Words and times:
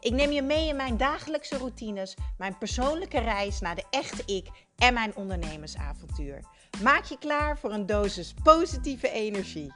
Ik 0.00 0.12
neem 0.12 0.30
je 0.30 0.42
mee 0.42 0.68
in 0.68 0.76
mijn 0.76 0.96
dagelijkse 0.96 1.56
routines, 1.56 2.16
mijn 2.38 2.58
persoonlijke 2.58 3.18
reis 3.18 3.60
naar 3.60 3.74
de 3.74 3.84
echte 3.90 4.22
ik 4.34 4.48
en 4.76 4.94
mijn 4.94 5.16
ondernemersavontuur. 5.16 6.44
Maak 6.82 7.04
je 7.04 7.18
klaar 7.18 7.58
voor 7.58 7.72
een 7.72 7.86
dosis 7.86 8.34
positieve 8.42 9.10
energie. 9.10 9.72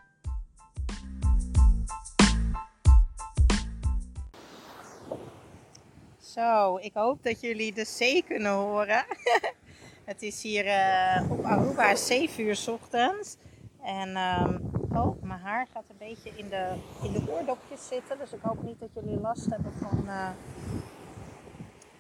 Zo, 6.21 6.77
ik 6.77 6.95
hoop 6.95 7.23
dat 7.23 7.41
jullie 7.41 7.73
de 7.73 7.85
zee 7.85 8.23
kunnen 8.23 8.52
horen. 8.52 9.05
Het 10.05 10.23
is 10.23 10.43
hier 10.43 10.66
uh, 10.66 11.30
op 11.30 11.45
Aruba 11.45 11.95
7 11.95 12.45
uur 12.45 12.65
ochtends. 12.69 13.37
En 13.83 14.16
um, 14.16 14.72
oh, 14.95 15.23
mijn 15.23 15.41
haar 15.41 15.66
gaat 15.73 15.84
een 15.88 15.98
beetje 15.98 16.30
in 16.37 16.48
de, 16.48 16.74
in 17.02 17.12
de 17.12 17.30
oordopjes 17.30 17.88
zitten. 17.88 18.19
Dus 18.19 18.32
ik 18.32 18.42
hoop 18.42 18.62
niet 18.62 18.80
dat 18.80 18.88
jullie 18.95 19.20
last 19.20 19.46
hebben 19.46 19.73
van, 19.73 20.02
uh, 20.06 20.30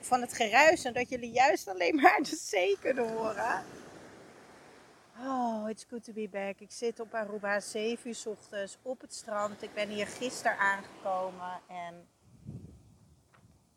van 0.00 0.20
het 0.20 0.32
geruis. 0.32 0.84
En 0.84 0.92
dat 0.92 1.08
jullie 1.08 1.30
juist 1.30 1.68
alleen 1.68 1.94
maar 1.94 2.18
de 2.22 2.36
zee 2.36 2.78
kunnen 2.80 3.12
horen. 3.12 3.64
Oh, 5.18 5.68
it's 5.68 5.86
good 5.88 6.04
to 6.04 6.12
be 6.12 6.28
back. 6.28 6.60
Ik 6.60 6.72
zit 6.72 7.00
op 7.00 7.14
Aruba 7.14 7.60
7 7.60 8.10
uur 8.10 8.22
ochtends 8.24 8.78
op 8.82 9.00
het 9.00 9.14
strand. 9.14 9.62
Ik 9.62 9.74
ben 9.74 9.88
hier 9.88 10.06
gisteren 10.06 10.58
aangekomen. 10.58 11.60
En 11.68 12.08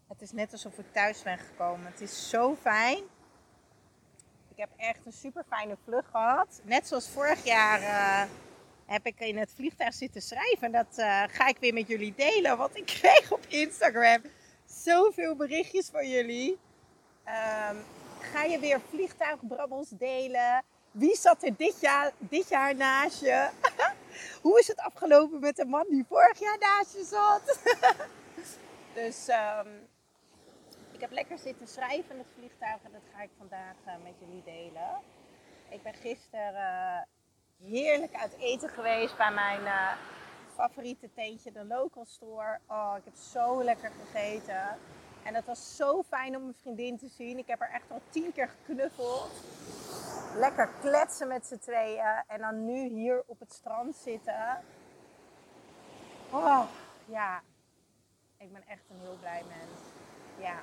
het 0.08 0.22
is 0.22 0.32
net 0.32 0.52
alsof 0.52 0.78
ik 0.78 0.86
thuis 0.92 1.24
ben 1.24 1.38
gekomen. 1.38 1.86
Het 1.86 2.02
is 2.02 2.30
zo 2.30 2.56
fijn. 2.56 3.04
Ik 4.50 4.58
heb 4.62 4.70
echt 4.78 5.06
een 5.06 5.14
super 5.14 5.44
fijne 5.50 5.78
vlucht 5.84 6.10
gehad. 6.10 6.62
Net 6.64 6.88
zoals 6.88 7.10
vorig 7.10 7.44
jaar 7.44 7.82
uh, 7.82 8.32
heb 8.86 9.06
ik 9.06 9.20
in 9.20 9.38
het 9.38 9.52
vliegtuig 9.56 9.94
zitten 9.94 10.22
schrijven. 10.22 10.72
Dat 10.72 10.98
uh, 10.98 11.24
ga 11.28 11.48
ik 11.48 11.58
weer 11.58 11.74
met 11.74 11.88
jullie 11.88 12.14
delen. 12.16 12.58
Want 12.58 12.78
ik 12.78 12.86
kreeg 13.02 13.32
op 13.32 13.46
Instagram 13.48 14.22
zoveel 14.66 15.36
berichtjes 15.36 15.90
van 15.90 16.10
jullie. 16.10 16.52
Um, 17.26 17.84
ga 18.20 18.44
je 18.44 18.60
weer 18.60 18.82
vliegtuigbrabbels 18.90 19.90
delen? 19.90 20.64
Wie 20.92 21.16
zat 21.16 21.44
er 21.44 21.56
dit 21.56 21.82
jaar, 21.82 22.12
dit 22.18 22.50
jaar 22.50 22.76
naast 22.76 23.22
je? 23.22 23.50
Hoe 24.42 24.60
is 24.60 24.68
het 24.68 24.80
afgelopen 24.80 25.40
met 25.40 25.56
de 25.56 25.66
man 25.66 25.86
die 25.90 26.06
vorig 26.10 26.40
jaar 26.40 26.58
naast 26.60 26.94
je 26.94 27.04
zat? 27.04 27.60
dus 29.04 29.28
um, 29.28 29.88
ik 30.92 31.02
heb 31.02 31.12
lekker 31.12 31.38
zitten 31.38 31.68
schrijven 31.68 32.12
in 32.12 32.18
het 32.18 32.34
vliegtuig 32.38 32.78
en 32.84 32.92
dat 32.92 33.02
ga 33.14 33.22
ik 33.22 33.30
vandaag 33.38 33.76
uh, 33.88 33.94
met 34.04 34.14
jullie 34.20 34.44
delen. 34.44 35.02
Ik 35.70 35.84
ben 35.84 35.94
gisteren 35.94 36.54
uh, 36.54 37.02
heerlijk 37.64 38.16
uit 38.16 38.36
eten 38.40 38.70
geweest 38.70 39.18
bij 39.18 39.32
mijn 39.32 39.62
uh, 39.62 39.92
favoriete 40.56 41.10
tentje, 41.14 41.52
de 41.52 41.66
Local 41.66 42.06
Store. 42.06 42.60
Oh, 42.68 42.94
ik 42.98 43.06
heb 43.06 43.16
zo 43.16 43.64
lekker 43.64 43.92
gegeten. 43.92 44.78
En 45.24 45.36
het 45.36 45.46
was 45.46 45.76
zo 45.76 46.04
fijn 46.04 46.36
om 46.36 46.42
mijn 46.42 46.56
vriendin 46.62 46.98
te 46.98 47.08
zien. 47.08 47.38
Ik 47.38 47.48
heb 47.48 47.60
haar 47.60 47.72
echt 47.72 47.92
al 47.92 48.02
tien 48.10 48.34
keer 48.34 48.50
geknuffeld. 48.50 49.32
Lekker 50.36 50.70
kletsen 50.82 51.28
met 51.28 51.46
z'n 51.46 51.58
tweeën. 51.58 52.24
En 52.28 52.40
dan 52.40 52.66
nu 52.66 52.88
hier 52.88 53.24
op 53.26 53.40
het 53.40 53.54
strand 53.54 53.96
zitten. 53.96 54.64
Oh, 56.30 56.64
ja. 57.06 57.42
Ik 58.38 58.54
ben 58.54 58.64
echt 58.68 58.84
een 58.90 59.00
heel 59.00 59.18
blij 59.20 59.44
mens. 59.48 59.80
Ja. 60.38 60.62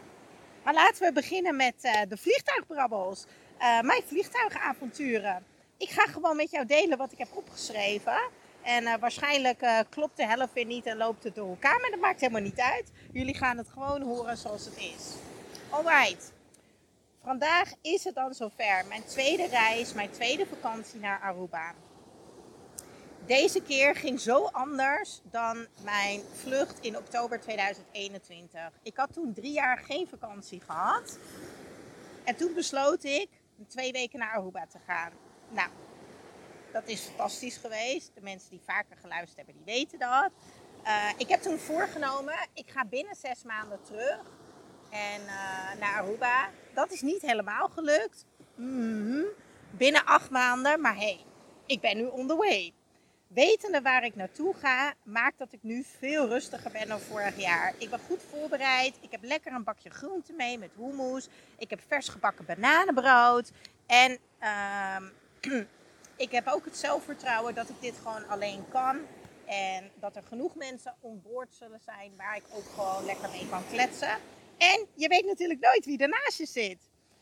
Maar 0.65 0.75
laten 0.75 1.07
we 1.07 1.13
beginnen 1.13 1.57
met 1.57 1.85
uh, 1.85 2.01
de 2.09 2.17
vliegtuigbrabbels. 2.17 3.27
Uh, 3.59 3.81
mijn 3.81 4.03
vliegtuigavonturen. 4.03 5.47
Ik 5.83 5.91
ga 5.91 6.07
gewoon 6.07 6.37
met 6.37 6.51
jou 6.51 6.67
delen 6.67 6.99
wat 6.99 7.13
ik 7.13 7.19
heb 7.19 7.29
opgeschreven. 7.33 8.21
En 8.63 8.85
uh, 8.85 8.95
waarschijnlijk 9.01 9.87
klopt 9.89 10.17
de 10.17 10.27
helft 10.27 10.53
weer 10.53 10.65
niet 10.65 10.87
en 10.87 10.97
loopt 10.97 11.25
het 11.25 11.35
door 11.35 11.49
elkaar. 11.49 11.81
Maar 11.81 11.91
dat 11.91 12.01
maakt 12.01 12.21
helemaal 12.21 12.43
niet 12.43 12.61
uit. 12.61 12.91
Jullie 13.13 13.35
gaan 13.35 13.57
het 13.57 13.69
gewoon 13.69 14.03
horen 14.03 14.37
zoals 14.37 14.65
het 14.65 14.77
is. 14.77 15.15
Alright. 15.71 16.33
Vandaag 17.25 17.73
is 17.81 18.05
het 18.05 18.15
dan 18.15 18.35
zover. 18.35 18.85
Mijn 18.89 19.05
tweede 19.05 19.47
reis, 19.47 19.93
mijn 19.93 20.11
tweede 20.11 20.47
vakantie 20.47 21.01
naar 21.01 21.21
Aruba. 21.21 21.75
Deze 23.27 23.63
keer 23.63 23.97
ging 23.97 24.21
zo 24.21 24.45
anders 24.45 25.21
dan 25.31 25.67
mijn 25.85 26.21
vlucht 26.35 26.79
in 26.81 26.97
oktober 26.97 27.41
2021. 27.41 28.71
Ik 28.83 28.97
had 28.97 29.13
toen 29.13 29.33
drie 29.33 29.53
jaar 29.53 29.79
geen 29.79 30.09
vakantie 30.09 30.61
gehad. 30.61 31.19
En 32.25 32.37
toen 32.37 32.55
besloot 32.55 33.05
ik 33.05 33.29
twee 33.69 33.93
weken 33.93 34.19
naar 34.19 34.33
Aruba 34.33 34.67
te 34.67 34.79
gaan. 34.87 35.13
Nou, 35.53 35.69
dat 36.73 36.89
is 36.89 37.01
fantastisch 37.01 37.57
geweest. 37.57 38.11
De 38.15 38.21
mensen 38.21 38.51
die 38.51 38.63
vaker 38.67 38.97
geluisterd 38.97 39.37
hebben, 39.37 39.55
die 39.65 39.75
weten 39.75 39.99
dat. 39.99 40.31
Uh, 40.85 41.09
ik 41.17 41.29
heb 41.29 41.41
toen 41.41 41.59
voorgenomen, 41.59 42.35
ik 42.55 42.71
ga 42.71 42.85
binnen 42.85 43.15
zes 43.15 43.43
maanden 43.43 43.83
terug 43.83 44.21
en, 44.91 45.21
uh, 45.21 45.81
naar 45.81 45.95
Aruba. 45.95 46.51
Dat 46.75 46.93
is 46.93 47.01
niet 47.01 47.23
helemaal 47.23 47.69
gelukt. 47.69 48.25
-hmm. 48.55 49.25
Binnen 49.71 50.05
acht 50.05 50.31
maanden, 50.31 50.81
maar 50.81 50.97
hey, 50.97 51.25
ik 51.67 51.81
ben 51.81 51.97
nu 51.97 52.07
on 52.07 52.27
the 52.27 52.37
way 52.37 52.73
wetende 53.35 53.81
waar 53.81 54.05
ik 54.05 54.15
naartoe 54.15 54.55
ga, 54.55 54.95
maakt 55.03 55.39
dat 55.39 55.53
ik 55.53 55.63
nu 55.63 55.85
veel 55.99 56.29
rustiger 56.29 56.71
ben 56.71 56.89
dan 56.89 57.01
vorig 57.01 57.37
jaar. 57.37 57.75
Ik 57.79 57.91
ben 57.91 57.99
goed 57.99 58.23
voorbereid. 58.31 58.99
Ik 59.01 59.11
heb 59.11 59.23
lekker 59.23 59.53
een 59.53 59.65
bakje 59.65 59.91
groente 59.91 60.33
mee 60.33 60.59
met 60.59 60.71
hummus. 60.77 61.29
Ik 61.59 61.71
heb 61.71 61.81
vers 61.87 62.09
gebakken 62.09 62.45
bananenbrood. 62.45 63.51
En 63.87 64.19
uh, 64.41 64.97
ik 66.17 66.31
heb 66.31 66.47
ook 66.47 66.65
het 66.65 66.77
zelfvertrouwen 66.77 67.55
dat 67.55 67.69
ik 67.69 67.81
dit 67.81 67.95
gewoon 68.03 68.29
alleen 68.29 68.65
kan. 68.69 68.99
En 69.47 69.91
dat 69.95 70.17
er 70.17 70.23
genoeg 70.23 70.55
mensen 70.55 70.95
onboord 71.01 71.55
zullen 71.55 71.81
zijn 71.85 72.13
waar 72.17 72.37
ik 72.37 72.45
ook 72.53 72.67
gewoon 72.75 73.05
lekker 73.05 73.31
mee 73.31 73.49
kan 73.49 73.63
kletsen. 73.71 74.17
En 74.59 74.87
je 74.95 75.09
weet 75.09 75.27
natuurlijk 75.27 75.61
nooit 75.61 75.85
wie 75.85 75.99
ernaast 75.99 76.39
je 76.39 76.47
zit. 76.47 76.79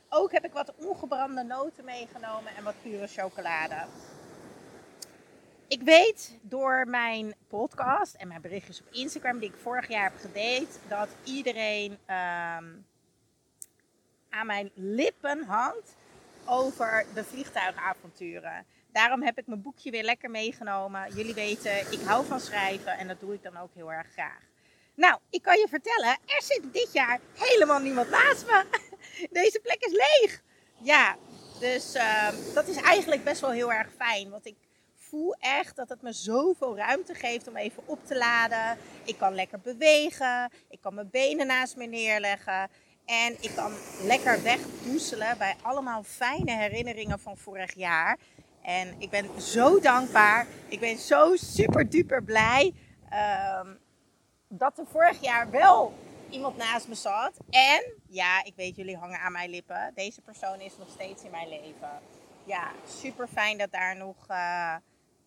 Ook 0.08 0.32
heb 0.32 0.44
ik 0.44 0.52
wat 0.52 0.74
ongebrande 0.76 1.42
noten 1.42 1.84
meegenomen 1.84 2.56
en 2.56 2.64
wat 2.64 2.82
pure 2.82 3.06
chocolade. 3.06 3.84
Ik 5.68 5.82
weet 5.82 6.38
door 6.42 6.86
mijn 6.88 7.34
podcast 7.48 8.14
en 8.14 8.28
mijn 8.28 8.40
berichtjes 8.40 8.80
op 8.80 8.92
Instagram 8.92 9.38
die 9.38 9.48
ik 9.48 9.58
vorig 9.62 9.88
jaar 9.88 10.02
heb 10.02 10.20
gedeeld, 10.20 10.78
dat 10.88 11.08
iedereen 11.24 11.92
um, 11.92 12.86
aan 14.30 14.46
mijn 14.46 14.70
lippen 14.74 15.44
hangt 15.44 15.96
over 16.46 17.06
de 17.14 17.24
vliegtuigavonturen. 17.24 18.66
Daarom 18.92 19.22
heb 19.22 19.38
ik 19.38 19.46
mijn 19.46 19.62
boekje 19.62 19.90
weer 19.90 20.04
lekker 20.04 20.30
meegenomen. 20.30 21.14
Jullie 21.14 21.34
weten, 21.34 21.78
ik 21.92 22.00
hou 22.04 22.26
van 22.26 22.40
schrijven 22.40 22.98
en 22.98 23.08
dat 23.08 23.20
doe 23.20 23.34
ik 23.34 23.42
dan 23.42 23.56
ook 23.56 23.74
heel 23.74 23.92
erg 23.92 24.06
graag. 24.12 24.48
Nou, 24.94 25.18
ik 25.30 25.42
kan 25.42 25.58
je 25.58 25.66
vertellen, 25.68 26.08
er 26.08 26.42
zit 26.42 26.62
dit 26.72 26.92
jaar 26.92 27.20
helemaal 27.34 27.78
niemand 27.78 28.10
naast 28.10 28.46
me. 28.46 28.64
Deze 29.40 29.60
plek 29.62 29.80
is 29.80 29.92
leeg. 29.92 30.42
Ja, 30.82 31.16
dus 31.60 31.94
uh, 31.94 32.28
dat 32.54 32.68
is 32.68 32.76
eigenlijk 32.76 33.24
best 33.24 33.40
wel 33.40 33.50
heel 33.50 33.72
erg 33.72 33.88
fijn. 33.96 34.30
Want 34.30 34.46
ik 34.46 34.56
voel 34.96 35.34
echt 35.38 35.76
dat 35.76 35.88
het 35.88 36.02
me 36.02 36.12
zoveel 36.12 36.76
ruimte 36.76 37.14
geeft 37.14 37.48
om 37.48 37.56
even 37.56 37.82
op 37.86 38.06
te 38.06 38.16
laden. 38.16 38.78
Ik 39.04 39.18
kan 39.18 39.34
lekker 39.34 39.60
bewegen. 39.60 40.50
Ik 40.68 40.80
kan 40.80 40.94
mijn 40.94 41.10
benen 41.10 41.46
naast 41.46 41.76
me 41.76 41.86
neerleggen. 41.86 42.70
En 43.10 43.36
ik 43.40 43.50
kan 43.54 43.72
lekker 44.02 44.42
wegdoezelen 44.42 45.38
bij 45.38 45.56
allemaal 45.62 46.02
fijne 46.02 46.56
herinneringen 46.56 47.18
van 47.18 47.36
vorig 47.36 47.74
jaar. 47.74 48.18
En 48.62 48.94
ik 48.98 49.10
ben 49.10 49.40
zo 49.40 49.80
dankbaar. 49.80 50.46
Ik 50.68 50.80
ben 50.80 50.98
zo 50.98 51.36
super 51.36 51.90
duper 51.90 52.22
blij 52.22 52.74
um, 53.62 53.78
dat 54.48 54.78
er 54.78 54.86
vorig 54.86 55.20
jaar 55.20 55.50
wel 55.50 55.94
iemand 56.28 56.56
naast 56.56 56.88
me 56.88 56.94
zat. 56.94 57.32
En 57.50 57.92
ja, 58.08 58.44
ik 58.44 58.52
weet, 58.56 58.76
jullie 58.76 58.96
hangen 58.96 59.20
aan 59.20 59.32
mijn 59.32 59.50
lippen. 59.50 59.92
Deze 59.94 60.20
persoon 60.20 60.60
is 60.60 60.76
nog 60.78 60.88
steeds 60.90 61.22
in 61.22 61.30
mijn 61.30 61.48
leven. 61.48 61.90
Ja, 62.44 62.70
super 63.00 63.28
fijn 63.28 63.58
dat 63.58 63.72
daar 63.72 63.96
nog. 63.96 64.16
Uh, 64.30 64.74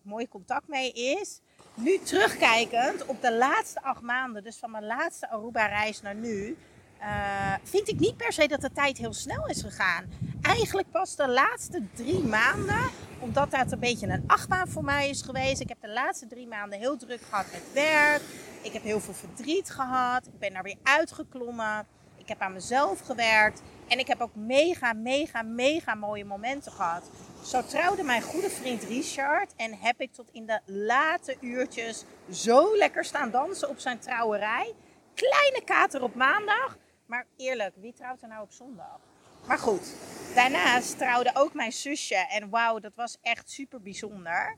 mooi 0.02 0.28
contact 0.28 0.68
mee 0.68 0.92
is. 0.92 1.40
Nu 1.74 1.98
terugkijkend 1.98 3.06
op 3.06 3.22
de 3.22 3.32
laatste 3.32 3.82
acht 3.82 4.00
maanden, 4.00 4.42
dus 4.44 4.56
van 4.56 4.70
mijn 4.70 4.86
laatste 4.86 5.30
Aruba-reis 5.30 6.02
naar 6.02 6.14
nu, 6.14 6.56
uh, 7.00 7.54
vind 7.62 7.88
ik 7.88 7.98
niet 7.98 8.16
per 8.16 8.32
se 8.32 8.48
dat 8.48 8.60
de 8.60 8.72
tijd 8.72 8.98
heel 8.98 9.12
snel 9.12 9.46
is 9.46 9.62
gegaan. 9.62 10.04
Eigenlijk 10.42 10.90
pas 10.90 11.16
de 11.16 11.28
laatste 11.28 11.82
drie 11.94 12.24
maanden, 12.24 12.90
omdat 13.18 13.50
dat 13.50 13.72
een 13.72 13.78
beetje 13.78 14.06
een 14.06 14.24
achtbaan 14.26 14.68
voor 14.68 14.84
mij 14.84 15.08
is 15.08 15.22
geweest. 15.22 15.60
Ik 15.60 15.68
heb 15.68 15.80
de 15.80 15.92
laatste 15.92 16.26
drie 16.26 16.46
maanden 16.46 16.78
heel 16.78 16.96
druk 16.96 17.20
gehad 17.28 17.46
met 17.52 17.72
werk. 17.72 18.22
Ik 18.62 18.72
heb 18.72 18.82
heel 18.82 19.00
veel 19.00 19.14
verdriet 19.14 19.70
gehad. 19.70 20.26
Ik 20.26 20.38
ben 20.38 20.52
daar 20.52 20.62
weer 20.62 20.78
uitgeklommen. 20.82 21.86
Ik 22.16 22.28
heb 22.28 22.40
aan 22.40 22.52
mezelf 22.52 23.00
gewerkt. 23.00 23.62
En 23.88 23.98
ik 23.98 24.06
heb 24.06 24.20
ook 24.20 24.34
mega, 24.34 24.92
mega, 24.92 25.42
mega 25.42 25.94
mooie 25.94 26.24
momenten 26.24 26.72
gehad. 26.72 27.10
Zo 27.44 27.62
trouwde 27.64 28.02
mijn 28.02 28.22
goede 28.22 28.50
vriend 28.50 28.82
Richard 28.82 29.52
en 29.56 29.78
heb 29.80 30.00
ik 30.00 30.12
tot 30.12 30.28
in 30.32 30.46
de 30.46 30.60
late 30.64 31.36
uurtjes 31.40 32.04
zo 32.30 32.76
lekker 32.76 33.04
staan 33.04 33.30
dansen 33.30 33.68
op 33.68 33.78
zijn 33.78 33.98
trouwerij. 33.98 34.74
Kleine 35.14 35.62
kater 35.64 36.02
op 36.02 36.14
maandag, 36.14 36.76
maar 37.14 37.26
eerlijk, 37.36 37.74
wie 37.76 37.92
trouwt 37.92 38.22
er 38.22 38.28
nou 38.28 38.42
op 38.42 38.52
zondag? 38.52 39.00
Maar 39.46 39.58
goed, 39.58 39.94
daarnaast 40.34 40.98
trouwde 40.98 41.30
ook 41.34 41.54
mijn 41.54 41.72
zusje 41.72 42.14
en 42.14 42.50
wauw, 42.50 42.78
dat 42.78 42.94
was 42.94 43.16
echt 43.22 43.50
super 43.50 43.80
bijzonder. 43.82 44.56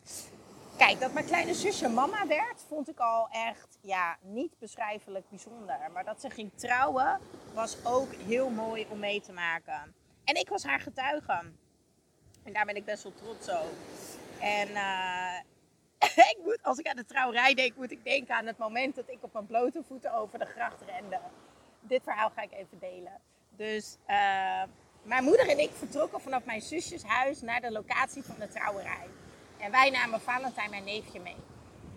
Kijk, 0.76 1.00
dat 1.00 1.12
mijn 1.12 1.26
kleine 1.26 1.54
zusje 1.54 1.88
mama 1.88 2.26
werd, 2.26 2.64
vond 2.68 2.88
ik 2.88 2.98
al 2.98 3.28
echt 3.30 3.78
ja, 3.80 4.16
niet 4.20 4.58
beschrijfelijk 4.58 5.28
bijzonder. 5.28 5.78
Maar 5.92 6.04
dat 6.04 6.20
ze 6.20 6.30
ging 6.30 6.50
trouwen, 6.54 7.20
was 7.54 7.76
ook 7.84 8.14
heel 8.14 8.50
mooi 8.50 8.86
om 8.90 8.98
mee 8.98 9.20
te 9.20 9.32
maken. 9.32 9.94
En 10.24 10.34
ik 10.34 10.48
was 10.48 10.64
haar 10.64 10.80
getuige. 10.80 11.42
En 12.42 12.52
daar 12.52 12.64
ben 12.64 12.76
ik 12.76 12.84
best 12.84 13.02
wel 13.02 13.14
trots 13.14 13.48
op. 13.48 13.74
En 14.40 14.68
moet, 16.44 16.58
als 16.62 16.78
ik 16.78 16.86
aan 16.86 16.96
de 16.96 17.04
trouwerij 17.04 17.54
denk, 17.54 17.76
moet 17.76 17.90
ik 17.90 18.04
denken 18.04 18.34
aan 18.34 18.46
het 18.46 18.58
moment 18.58 18.94
dat 18.94 19.10
ik 19.10 19.18
op 19.20 19.32
mijn 19.32 19.46
blote 19.46 19.82
voeten 19.86 20.14
over 20.14 20.38
de 20.38 20.46
gracht 20.46 20.82
rende. 20.86 21.18
Dit 21.86 22.02
verhaal 22.02 22.30
ga 22.30 22.42
ik 22.42 22.52
even 22.52 22.78
delen. 22.78 23.20
Dus 23.50 23.96
uh, 24.08 24.62
mijn 25.02 25.24
moeder 25.24 25.48
en 25.48 25.58
ik 25.58 25.70
vertrokken 25.70 26.20
vanaf 26.20 26.44
mijn 26.44 26.60
zusjes 26.60 27.02
huis 27.02 27.40
naar 27.40 27.60
de 27.60 27.72
locatie 27.72 28.22
van 28.22 28.34
de 28.38 28.48
trouwerij. 28.48 29.06
En 29.58 29.70
wij 29.70 29.90
namen 29.90 30.20
Valentijn, 30.20 30.70
mijn 30.70 30.84
neefje, 30.84 31.20
mee. 31.20 31.36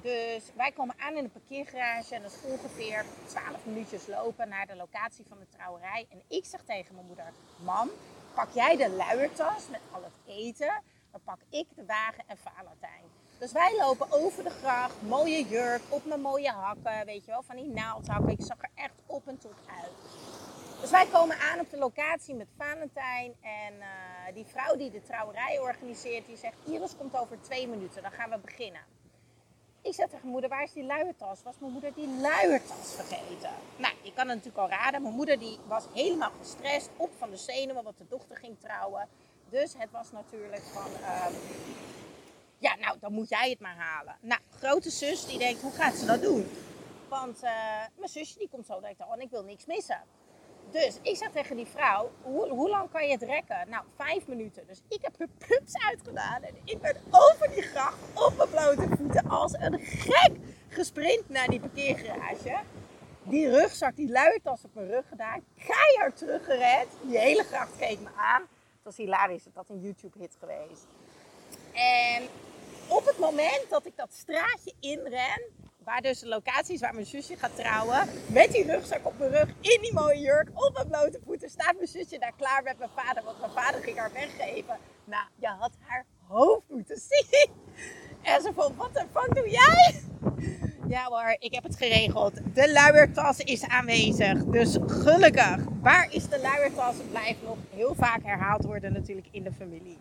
Dus 0.01 0.51
wij 0.55 0.71
komen 0.71 0.95
aan 0.99 1.15
in 1.15 1.23
de 1.23 1.29
parkeergarage 1.29 2.15
en 2.15 2.21
dat 2.21 2.31
is 2.31 2.51
ongeveer 2.51 3.05
12 3.25 3.65
minuutjes 3.65 4.07
lopen 4.07 4.49
naar 4.49 4.67
de 4.67 4.75
locatie 4.75 5.25
van 5.27 5.39
de 5.39 5.47
trouwerij. 5.47 6.07
En 6.09 6.21
ik 6.27 6.45
zeg 6.45 6.61
tegen 6.65 6.95
mijn 6.95 7.07
moeder, 7.07 7.33
mam, 7.63 7.89
pak 8.33 8.49
jij 8.53 8.77
de 8.77 8.89
luiertas 8.89 9.69
met 9.69 9.81
al 9.91 10.03
het 10.03 10.35
eten, 10.35 10.81
dan 11.11 11.21
pak 11.23 11.39
ik 11.49 11.67
de 11.75 11.85
wagen 11.85 12.23
en 12.27 12.37
Valentijn. 12.37 13.18
Dus 13.39 13.51
wij 13.51 13.75
lopen 13.77 14.11
over 14.11 14.43
de 14.43 14.49
gracht, 14.49 15.01
mooie 15.01 15.47
jurk, 15.47 15.81
op 15.89 16.05
mijn 16.05 16.21
mooie 16.21 16.51
hakken, 16.51 17.05
weet 17.05 17.25
je 17.25 17.31
wel, 17.31 17.43
van 17.43 17.55
die 17.55 17.67
naaldhakken. 17.67 18.29
Ik 18.29 18.41
zag 18.41 18.57
er 18.61 18.69
echt 18.75 18.93
op 19.05 19.27
en 19.27 19.37
tot 19.37 19.55
uit. 19.81 19.91
Dus 20.81 20.89
wij 20.89 21.05
komen 21.05 21.39
aan 21.39 21.59
op 21.59 21.69
de 21.69 21.77
locatie 21.77 22.35
met 22.35 22.47
Valentijn. 22.57 23.35
En 23.41 23.73
uh, 23.73 24.33
die 24.33 24.45
vrouw 24.45 24.75
die 24.75 24.91
de 24.91 25.01
trouwerij 25.01 25.59
organiseert, 25.59 26.25
die 26.25 26.37
zegt: 26.37 26.55
Iris 26.65 26.95
komt 26.97 27.17
over 27.17 27.41
twee 27.41 27.67
minuten, 27.67 28.01
dan 28.01 28.11
gaan 28.11 28.29
we 28.29 28.37
beginnen. 28.37 28.81
Ik 29.81 29.93
zeg 29.93 30.09
tegen 30.09 30.29
moeder, 30.29 30.49
waar 30.49 30.63
is 30.63 30.73
die 30.73 30.83
luiertas? 30.83 31.43
Was 31.43 31.55
mijn 31.59 31.71
moeder 31.71 31.93
die 31.93 32.07
luiertas 32.21 32.93
vergeten? 32.95 33.51
Nou, 33.75 33.93
je 34.01 34.13
kan 34.13 34.27
het 34.27 34.37
natuurlijk 34.37 34.57
al 34.57 34.69
raden. 34.69 35.01
Mijn 35.01 35.13
moeder 35.13 35.39
die 35.39 35.59
was 35.67 35.85
helemaal 35.93 36.31
gestrest, 36.39 36.89
op 36.97 37.09
van 37.17 37.29
de 37.29 37.37
zenuwen, 37.37 37.83
want 37.83 37.97
de 37.97 38.07
dochter 38.09 38.37
ging 38.37 38.59
trouwen. 38.59 39.07
Dus 39.49 39.73
het 39.77 39.91
was 39.91 40.11
natuurlijk 40.11 40.63
van, 40.63 40.91
uh, 41.01 41.25
ja, 42.59 42.75
nou, 42.75 42.97
dan 42.99 43.13
moet 43.13 43.29
jij 43.29 43.49
het 43.49 43.59
maar 43.59 43.75
halen. 43.75 44.17
Nou, 44.21 44.41
grote 44.49 44.89
zus 44.89 45.25
die 45.25 45.37
denkt, 45.37 45.61
hoe 45.61 45.71
gaat 45.71 45.95
ze 45.95 46.05
dat 46.05 46.21
doen? 46.21 46.47
Want 47.09 47.43
uh, 47.43 47.51
mijn 47.95 48.09
zusje 48.09 48.37
die 48.37 48.49
komt 48.49 48.65
zo 48.65 48.79
direct 48.79 49.01
al 49.01 49.13
en 49.13 49.19
ik 49.19 49.29
wil 49.29 49.43
niks 49.43 49.65
missen. 49.65 50.01
Dus 50.71 50.99
ik 51.01 51.15
zeg 51.15 51.31
tegen 51.31 51.55
die 51.55 51.65
vrouw, 51.65 52.11
hoe, 52.21 52.49
hoe, 52.49 52.69
lang 52.69 52.91
kan 52.91 53.05
je 53.05 53.11
het 53.11 53.21
rekken? 53.21 53.69
Nou, 53.69 53.83
vijf 53.95 54.27
minuten. 54.27 54.67
Dus 54.67 54.81
ik 54.87 54.99
heb 55.01 55.17
mijn 55.17 55.31
pups 55.47 55.73
uitgedaan 55.87 56.41
en 56.41 56.55
ik 56.63 56.81
ben 56.81 56.95
over 57.11 57.49
die 57.53 57.61
gracht 57.61 57.97
op 58.13 58.37
mijn 58.37 58.49
blote 58.49 58.95
voeten 58.97 59.29
als 59.29 59.53
een 59.53 59.79
gek 59.79 60.31
gesprint 60.67 61.29
naar 61.29 61.47
die 61.47 61.59
parkeergarage. 61.59 62.59
Die 63.23 63.49
rugzak, 63.49 63.95
die 63.95 64.09
luiertas 64.09 64.63
op 64.63 64.73
mijn 64.73 64.87
rug 64.87 65.07
gedaan, 65.07 65.43
keihard 65.55 66.17
teruggered. 66.17 66.87
Die 67.01 67.17
hele 67.17 67.43
gracht 67.43 67.77
keek 67.77 67.99
me 67.99 68.09
aan. 68.15 68.41
Het 68.41 68.83
was 68.83 68.97
hilarisch, 68.97 69.43
dat 69.43 69.55
had 69.55 69.69
een 69.69 69.81
YouTube-hit 69.81 70.35
geweest. 70.39 70.87
En 71.79 72.23
op 72.87 73.05
het 73.05 73.17
moment 73.17 73.65
dat 73.69 73.85
ik 73.85 73.93
dat 73.95 74.13
straatje 74.13 74.73
inren, 74.79 75.41
waar 75.83 76.01
dus 76.01 76.19
de 76.19 76.27
locatie 76.27 76.73
is 76.73 76.79
waar 76.81 76.93
mijn 76.93 77.05
zusje 77.05 77.35
gaat 77.35 77.55
trouwen. 77.55 78.07
Met 78.27 78.51
die 78.51 78.65
rugzak 78.65 79.05
op 79.05 79.19
mijn 79.19 79.31
rug, 79.31 79.47
in 79.61 79.81
die 79.81 79.93
mooie 79.93 80.19
jurk, 80.19 80.49
op 80.53 80.73
mijn 80.73 80.87
blote 80.87 81.19
voeten. 81.25 81.49
Staat 81.49 81.73
mijn 81.75 81.87
zusje 81.87 82.19
daar 82.19 82.33
klaar 82.37 82.63
met 82.63 82.77
mijn 82.77 82.89
vader, 82.95 83.23
want 83.23 83.39
mijn 83.39 83.51
vader 83.51 83.81
ging 83.81 83.97
haar 83.97 84.13
weggeven. 84.13 84.77
Nou, 85.03 85.23
je 85.35 85.47
had 85.47 85.71
haar 85.79 86.05
hoofd 86.27 86.69
moeten 86.69 86.97
zien. 86.97 87.51
En 88.21 88.41
ze 88.41 88.51
vond, 88.55 88.75
wat 88.75 88.93
de 88.93 89.05
fuck 89.13 89.35
doe 89.35 89.49
jij? 89.49 90.01
Ja 90.87 91.05
hoor, 91.05 91.35
ik 91.39 91.53
heb 91.53 91.63
het 91.63 91.75
geregeld. 91.75 92.33
De 92.53 92.71
luiertas 92.71 93.39
is 93.39 93.63
aanwezig. 93.63 94.43
Dus 94.43 94.77
gelukkig. 94.87 95.57
Waar 95.81 96.13
is 96.13 96.29
de 96.29 96.39
luiertas? 96.39 96.95
Blijft 97.09 97.43
nog 97.43 97.57
heel 97.75 97.95
vaak 97.95 98.23
herhaald 98.23 98.65
worden 98.65 98.93
natuurlijk 98.93 99.27
in 99.31 99.43
de 99.43 99.51
familie. 99.51 99.97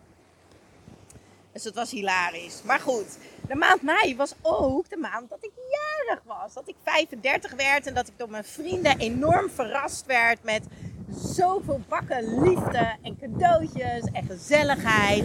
Dus 1.51 1.63
het 1.63 1.75
was 1.75 1.91
hilarisch. 1.91 2.61
Maar 2.63 2.79
goed, 2.79 3.17
de 3.47 3.55
maand 3.55 3.81
mei 3.81 4.15
was 4.15 4.33
ook 4.41 4.89
de 4.89 4.97
maand 4.97 5.29
dat 5.29 5.43
ik 5.43 5.51
jarig 5.55 6.23
was. 6.25 6.53
Dat 6.53 6.67
ik 6.67 6.75
35 6.83 7.53
werd 7.53 7.87
en 7.87 7.93
dat 7.93 8.07
ik 8.07 8.13
door 8.17 8.29
mijn 8.29 8.43
vrienden 8.43 8.99
enorm 8.99 9.49
verrast 9.49 10.05
werd 10.05 10.43
met 10.43 10.65
zoveel 11.11 11.81
bakken 11.87 12.41
liefde 12.41 12.95
en 13.03 13.17
cadeautjes 13.17 14.03
en 14.11 14.25
gezelligheid. 14.25 15.23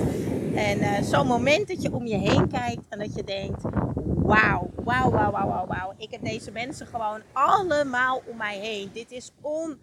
En 0.54 0.78
uh, 0.78 1.02
zo'n 1.02 1.26
moment 1.26 1.68
dat 1.68 1.82
je 1.82 1.92
om 1.92 2.06
je 2.06 2.16
heen 2.16 2.48
kijkt 2.48 2.82
en 2.88 2.98
dat 2.98 3.14
je 3.14 3.24
denkt: 3.24 3.62
wauw, 4.04 4.70
wauw, 4.74 5.10
wauw, 5.10 5.30
wauw, 5.30 5.66
wauw. 5.66 5.94
Ik 5.96 6.10
heb 6.10 6.24
deze 6.24 6.50
mensen 6.50 6.86
gewoon 6.86 7.20
allemaal 7.32 8.22
om 8.26 8.36
mij 8.36 8.58
heen. 8.58 8.90
Dit 8.92 9.10
is 9.10 9.30
on, 9.40 9.78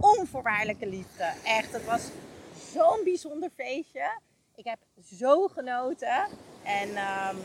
onvoorwaardelijke 0.00 0.88
liefde. 0.88 1.32
Echt, 1.44 1.72
het 1.72 1.84
was 1.84 2.02
zo'n 2.72 3.00
bijzonder 3.04 3.50
feestje. 3.56 4.20
Ik 4.56 4.64
heb 4.64 4.78
zo 5.16 5.48
genoten. 5.48 6.28
En 6.62 6.88
um, 6.88 7.36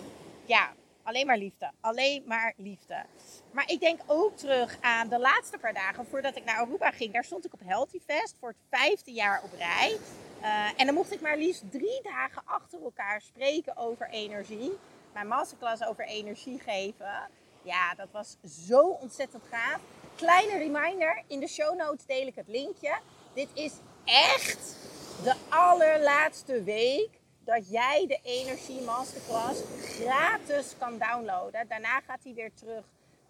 ja, 0.45 0.73
alleen 1.03 1.25
maar 1.25 1.37
liefde. 1.37 1.71
Alleen 1.79 2.23
maar 2.25 2.53
liefde. 2.57 3.05
Maar 3.51 3.69
ik 3.69 3.79
denk 3.79 4.01
ook 4.05 4.37
terug 4.37 4.77
aan 4.81 5.07
de 5.07 5.19
laatste 5.19 5.57
paar 5.57 5.73
dagen 5.73 6.05
voordat 6.05 6.35
ik 6.35 6.45
naar 6.45 6.57
Aruba 6.57 6.91
ging. 6.91 7.13
Daar 7.13 7.23
stond 7.23 7.45
ik 7.45 7.53
op 7.53 7.59
Healthy 7.65 7.99
Fest 7.99 8.35
voor 8.39 8.49
het 8.49 8.79
vijfde 8.79 9.11
jaar 9.11 9.41
op 9.43 9.53
rij. 9.57 9.97
Uh, 10.41 10.79
en 10.79 10.85
dan 10.85 10.95
mocht 10.95 11.13
ik 11.13 11.21
maar 11.21 11.37
liefst 11.37 11.71
drie 11.71 12.01
dagen 12.03 12.41
achter 12.45 12.81
elkaar 12.83 13.21
spreken 13.21 13.77
over 13.77 14.09
energie. 14.09 14.77
Mijn 15.13 15.27
masterclass 15.27 15.85
over 15.85 16.05
energie 16.05 16.59
geven. 16.59 17.29
Ja, 17.61 17.95
dat 17.95 18.07
was 18.11 18.37
zo 18.65 18.79
ontzettend 18.79 19.43
gaaf. 19.49 19.79
Kleine 20.15 20.57
reminder, 20.57 21.23
in 21.27 21.39
de 21.39 21.47
show 21.47 21.77
notes 21.77 22.05
deel 22.05 22.27
ik 22.27 22.35
het 22.35 22.47
linkje. 22.47 22.97
Dit 23.33 23.49
is 23.53 23.73
echt 24.05 24.77
de 25.23 25.35
allerlaatste 25.49 26.63
week 26.63 27.09
dat 27.45 27.69
jij 27.69 28.05
de 28.07 28.19
Energie 28.23 28.81
Masterclass 28.81 29.61
gratis 29.81 30.75
kan 30.77 30.97
downloaden. 30.97 31.67
Daarna 31.67 31.99
gaat 32.07 32.23
hij 32.23 32.33
weer 32.33 32.51
terug 32.53 32.83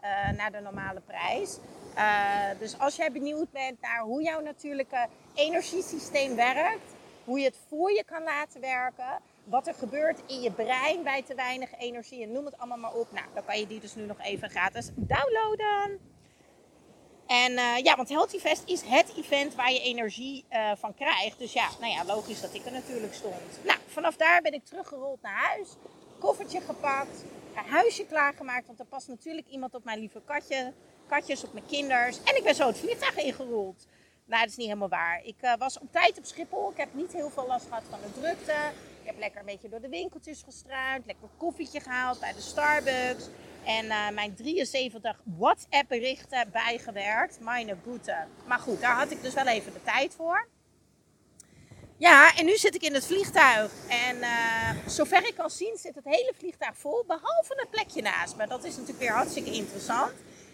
uh, 0.04 0.32
naar 0.38 0.52
de 0.52 0.60
normale 0.60 1.02
prijs. 1.02 1.58
Uh, 1.98 2.60
dus 2.60 2.80
als 2.80 2.96
jij 2.96 3.12
benieuwd 3.12 3.52
bent 3.52 3.82
naar 3.82 4.00
hoe 4.00 4.24
jouw 4.24 4.42
natuurlijke 4.42 5.08
energiesysteem 5.34 6.36
werkt, 6.36 6.96
hoe 7.24 7.40
je 7.40 7.46
het 7.46 7.58
voor 7.68 7.92
je 7.92 8.04
kan 8.06 8.24
laten 8.24 8.62
werken, 8.62 9.20
wat 9.44 9.68
er 9.68 9.74
gebeurt 9.74 10.20
in 10.26 10.42
je 10.42 10.52
brein 10.52 11.04
bij 11.04 11.24
te 11.24 11.36
weinig 11.36 11.70
energie 11.78 12.24
en 12.24 12.32
noem 12.32 12.46
het 12.46 12.58
allemaal 12.58 12.78
maar 12.78 12.94
op. 12.94 13.12
Nou, 13.12 13.26
dan 13.34 13.46
kan 13.46 13.60
je 13.60 13.68
die 13.68 13.80
dus 13.80 13.96
nu 13.96 14.06
nog 14.06 14.20
even 14.22 14.50
gratis 14.50 14.90
downloaden. 14.96 16.09
En 17.30 17.52
uh, 17.52 17.78
ja, 17.84 17.96
want 17.96 18.10
Healthy 18.10 18.40
Fest 18.40 18.62
is 18.66 18.82
het 18.82 19.14
event 19.18 19.56
waar 19.56 19.72
je 19.72 19.80
energie 19.80 20.46
uh, 20.52 20.72
van 20.76 20.94
krijgt. 20.94 21.40
Dus 21.40 21.54
ja, 21.54 21.70
nou 21.80 21.94
ja, 21.94 22.06
logisch 22.06 22.42
dat 22.42 22.54
ik 22.54 22.66
er 22.66 22.72
natuurlijk 22.72 23.14
stond. 23.14 23.64
Nou, 23.64 23.80
vanaf 23.88 24.16
daar 24.16 24.42
ben 24.42 24.54
ik 24.54 24.66
teruggerold 24.66 25.22
naar 25.22 25.34
huis. 25.34 25.68
Koffertje 26.20 26.62
gepakt. 26.62 27.24
Een 27.56 27.72
huisje 27.72 28.06
klaargemaakt. 28.06 28.68
Want 28.68 28.80
er 28.80 28.86
past 28.86 29.08
natuurlijk 29.08 29.48
iemand 29.48 29.76
op 29.76 29.84
mijn 29.84 30.00
lieve 30.00 30.22
katje. 30.26 30.74
Katjes 31.08 31.44
op 31.44 31.54
mijn 31.54 31.66
kinders. 31.66 32.24
En 32.24 32.36
ik 32.36 32.44
ben 32.44 32.56
zo 32.56 32.68
het 32.68 32.78
vliegtuig 32.78 33.18
ingerold. 33.18 33.88
Nou, 34.26 34.42
dat 34.42 34.50
is 34.50 34.58
niet 34.58 34.68
helemaal 34.68 34.90
waar. 34.90 35.22
Ik 35.24 35.38
uh, 35.42 35.56
was 35.58 35.80
op 35.80 35.92
tijd 35.92 36.18
op 36.18 36.26
Schiphol. 36.26 36.72
Ik 36.72 36.78
heb 36.78 36.90
niet 36.92 37.14
heel 37.14 37.30
veel 37.30 37.48
last 37.48 37.66
gehad 37.68 37.84
van 37.90 38.00
de 38.02 38.20
drukte. 38.20 38.58
Ik 39.02 39.06
heb 39.06 39.18
lekker 39.20 39.40
een 39.40 39.46
beetje 39.46 39.70
door 39.70 39.82
de 39.82 39.90
winkeltjes 39.90 40.42
gestruind. 40.42 41.06
Lekker 41.06 41.28
koffietje 41.38 41.80
gehaald 41.80 42.20
bij 42.20 42.34
de 42.34 42.42
Starbucks. 42.42 43.30
En 43.70 43.86
uh, 43.86 44.10
mijn 44.10 44.36
73 44.36 45.22
WhatsApp 45.38 45.88
berichten 45.88 46.52
bijgewerkt. 46.52 47.40
Meine 47.40 47.78
goede. 47.84 48.26
Maar 48.48 48.60
goed, 48.60 48.82
daar 48.82 48.96
had 48.96 49.12
ik 49.12 49.22
dus 49.22 49.34
wel 49.34 49.48
even 49.48 49.74
de 49.74 49.84
tijd 49.84 50.16
voor. 50.16 50.48
Ja, 51.98 52.36
en 52.36 52.46
nu 52.46 52.58
zit 52.58 52.76
ik 52.76 52.82
in 52.82 52.94
het 52.94 53.06
vliegtuig. 53.06 53.72
En 53.90 54.18
uh, 54.18 54.88
zover 54.88 55.28
ik 55.28 55.36
kan 55.36 55.50
zien 55.50 55.78
zit 55.78 55.96
het 55.96 56.06
hele 56.06 56.34
vliegtuig 56.38 56.78
vol. 56.78 57.04
Behalve 57.08 57.54
het 57.56 57.70
plekje 57.70 58.02
naast 58.02 58.36
me. 58.36 58.48
Dat 58.48 58.64
is 58.64 58.72
natuurlijk 58.72 59.00
weer 59.00 59.14
hartstikke 59.14 59.52
interessant. 59.52 60.14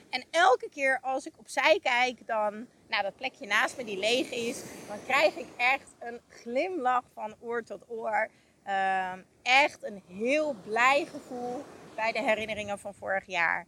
En 0.10 0.24
elke 0.32 0.70
keer 0.70 1.00
als 1.02 1.26
ik 1.26 1.34
opzij 1.38 1.80
kijk, 1.84 2.28
dan, 2.28 2.68
nou 2.88 3.04
dat 3.04 3.16
plekje 3.16 3.48
naast 3.48 3.78
me 3.78 3.84
die 3.84 3.98
leeg 3.98 4.32
is, 4.32 4.62
dan 4.88 4.98
krijg 5.06 5.36
ik 5.36 5.48
echt 5.58 5.94
een 6.00 6.22
glimlach 6.30 7.06
van 7.14 7.36
oor 7.40 7.64
tot 7.64 7.86
oor. 7.88 8.30
Uh, 8.68 9.12
echt 9.42 9.84
een 9.84 10.04
heel 10.08 10.56
blij 10.64 11.06
gevoel 11.12 11.66
bij 11.96 12.12
de 12.12 12.22
herinneringen 12.22 12.80
van 12.80 12.94
vorig 12.94 13.26
jaar. 13.26 13.66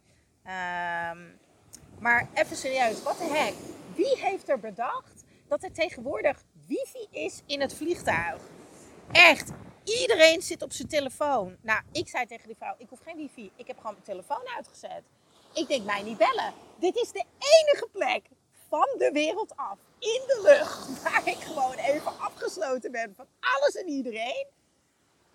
Um, 1.12 1.40
maar 2.00 2.28
even 2.34 2.56
serieus, 2.56 3.04
wat 3.04 3.18
de 3.18 3.24
heck? 3.24 3.54
Wie 3.96 4.18
heeft 4.18 4.50
er 4.50 4.60
bedacht 4.60 5.24
dat 5.48 5.64
er 5.64 5.72
tegenwoordig 5.72 6.44
wifi 6.68 7.08
is 7.12 7.42
in 7.46 7.62
het 7.62 7.74
vliegtuig. 7.74 8.42
Echt, 9.12 9.52
iedereen 9.84 10.42
zit 10.42 10.62
op 10.62 10.72
zijn 10.72 10.88
telefoon. 10.88 11.58
Nou, 11.62 11.82
ik 11.92 12.08
zei 12.08 12.26
tegen 12.26 12.48
die 12.48 12.56
vrouw, 12.56 12.76
ik 12.78 12.90
hoef 12.90 13.00
geen 13.00 13.18
wifi. 13.18 13.52
Ik 13.56 13.68
heb 13.68 13.78
gewoon 13.78 13.92
mijn 13.92 14.06
telefoon 14.06 14.48
uitgezet. 14.56 15.04
Ik 15.54 15.68
denk, 15.68 15.86
mij 15.86 16.02
niet 16.02 16.18
bellen. 16.18 16.54
Dit 16.80 16.96
is 16.96 17.12
de 17.12 17.24
enige 17.38 17.88
plek 17.92 18.22
van 18.70 18.88
de 18.98 19.10
wereld 19.14 19.56
af, 19.56 19.78
in 20.00 20.22
de 20.28 20.40
lucht, 20.44 20.88
waar 21.04 21.28
ik 21.28 21.38
gewoon 21.38 21.76
even 21.76 22.20
afgesloten 22.20 22.92
ben 22.92 23.14
van 23.16 23.26
alles 23.40 23.76
en 23.76 23.88
iedereen. 23.88 24.48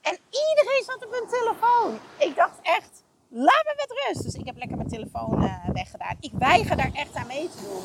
En 0.03 0.19
iedereen 0.31 0.83
zat 0.87 1.05
op 1.05 1.13
hun 1.13 1.29
telefoon. 1.29 1.99
Ik 2.19 2.37
dacht 2.37 2.59
echt, 2.63 3.05
laat 3.29 3.65
me 3.65 3.75
met 3.77 4.03
rust. 4.07 4.23
Dus 4.23 4.35
ik 4.35 4.47
heb 4.47 4.57
lekker 4.57 4.77
mijn 4.77 4.89
telefoon 4.89 5.45
uh, 5.45 5.69
weggedaan. 5.73 6.17
Ik 6.21 6.33
weiger 6.39 6.77
daar 6.77 6.93
echt 6.93 7.15
aan 7.15 7.27
mee 7.27 7.49
te 7.49 7.63
doen. 7.63 7.83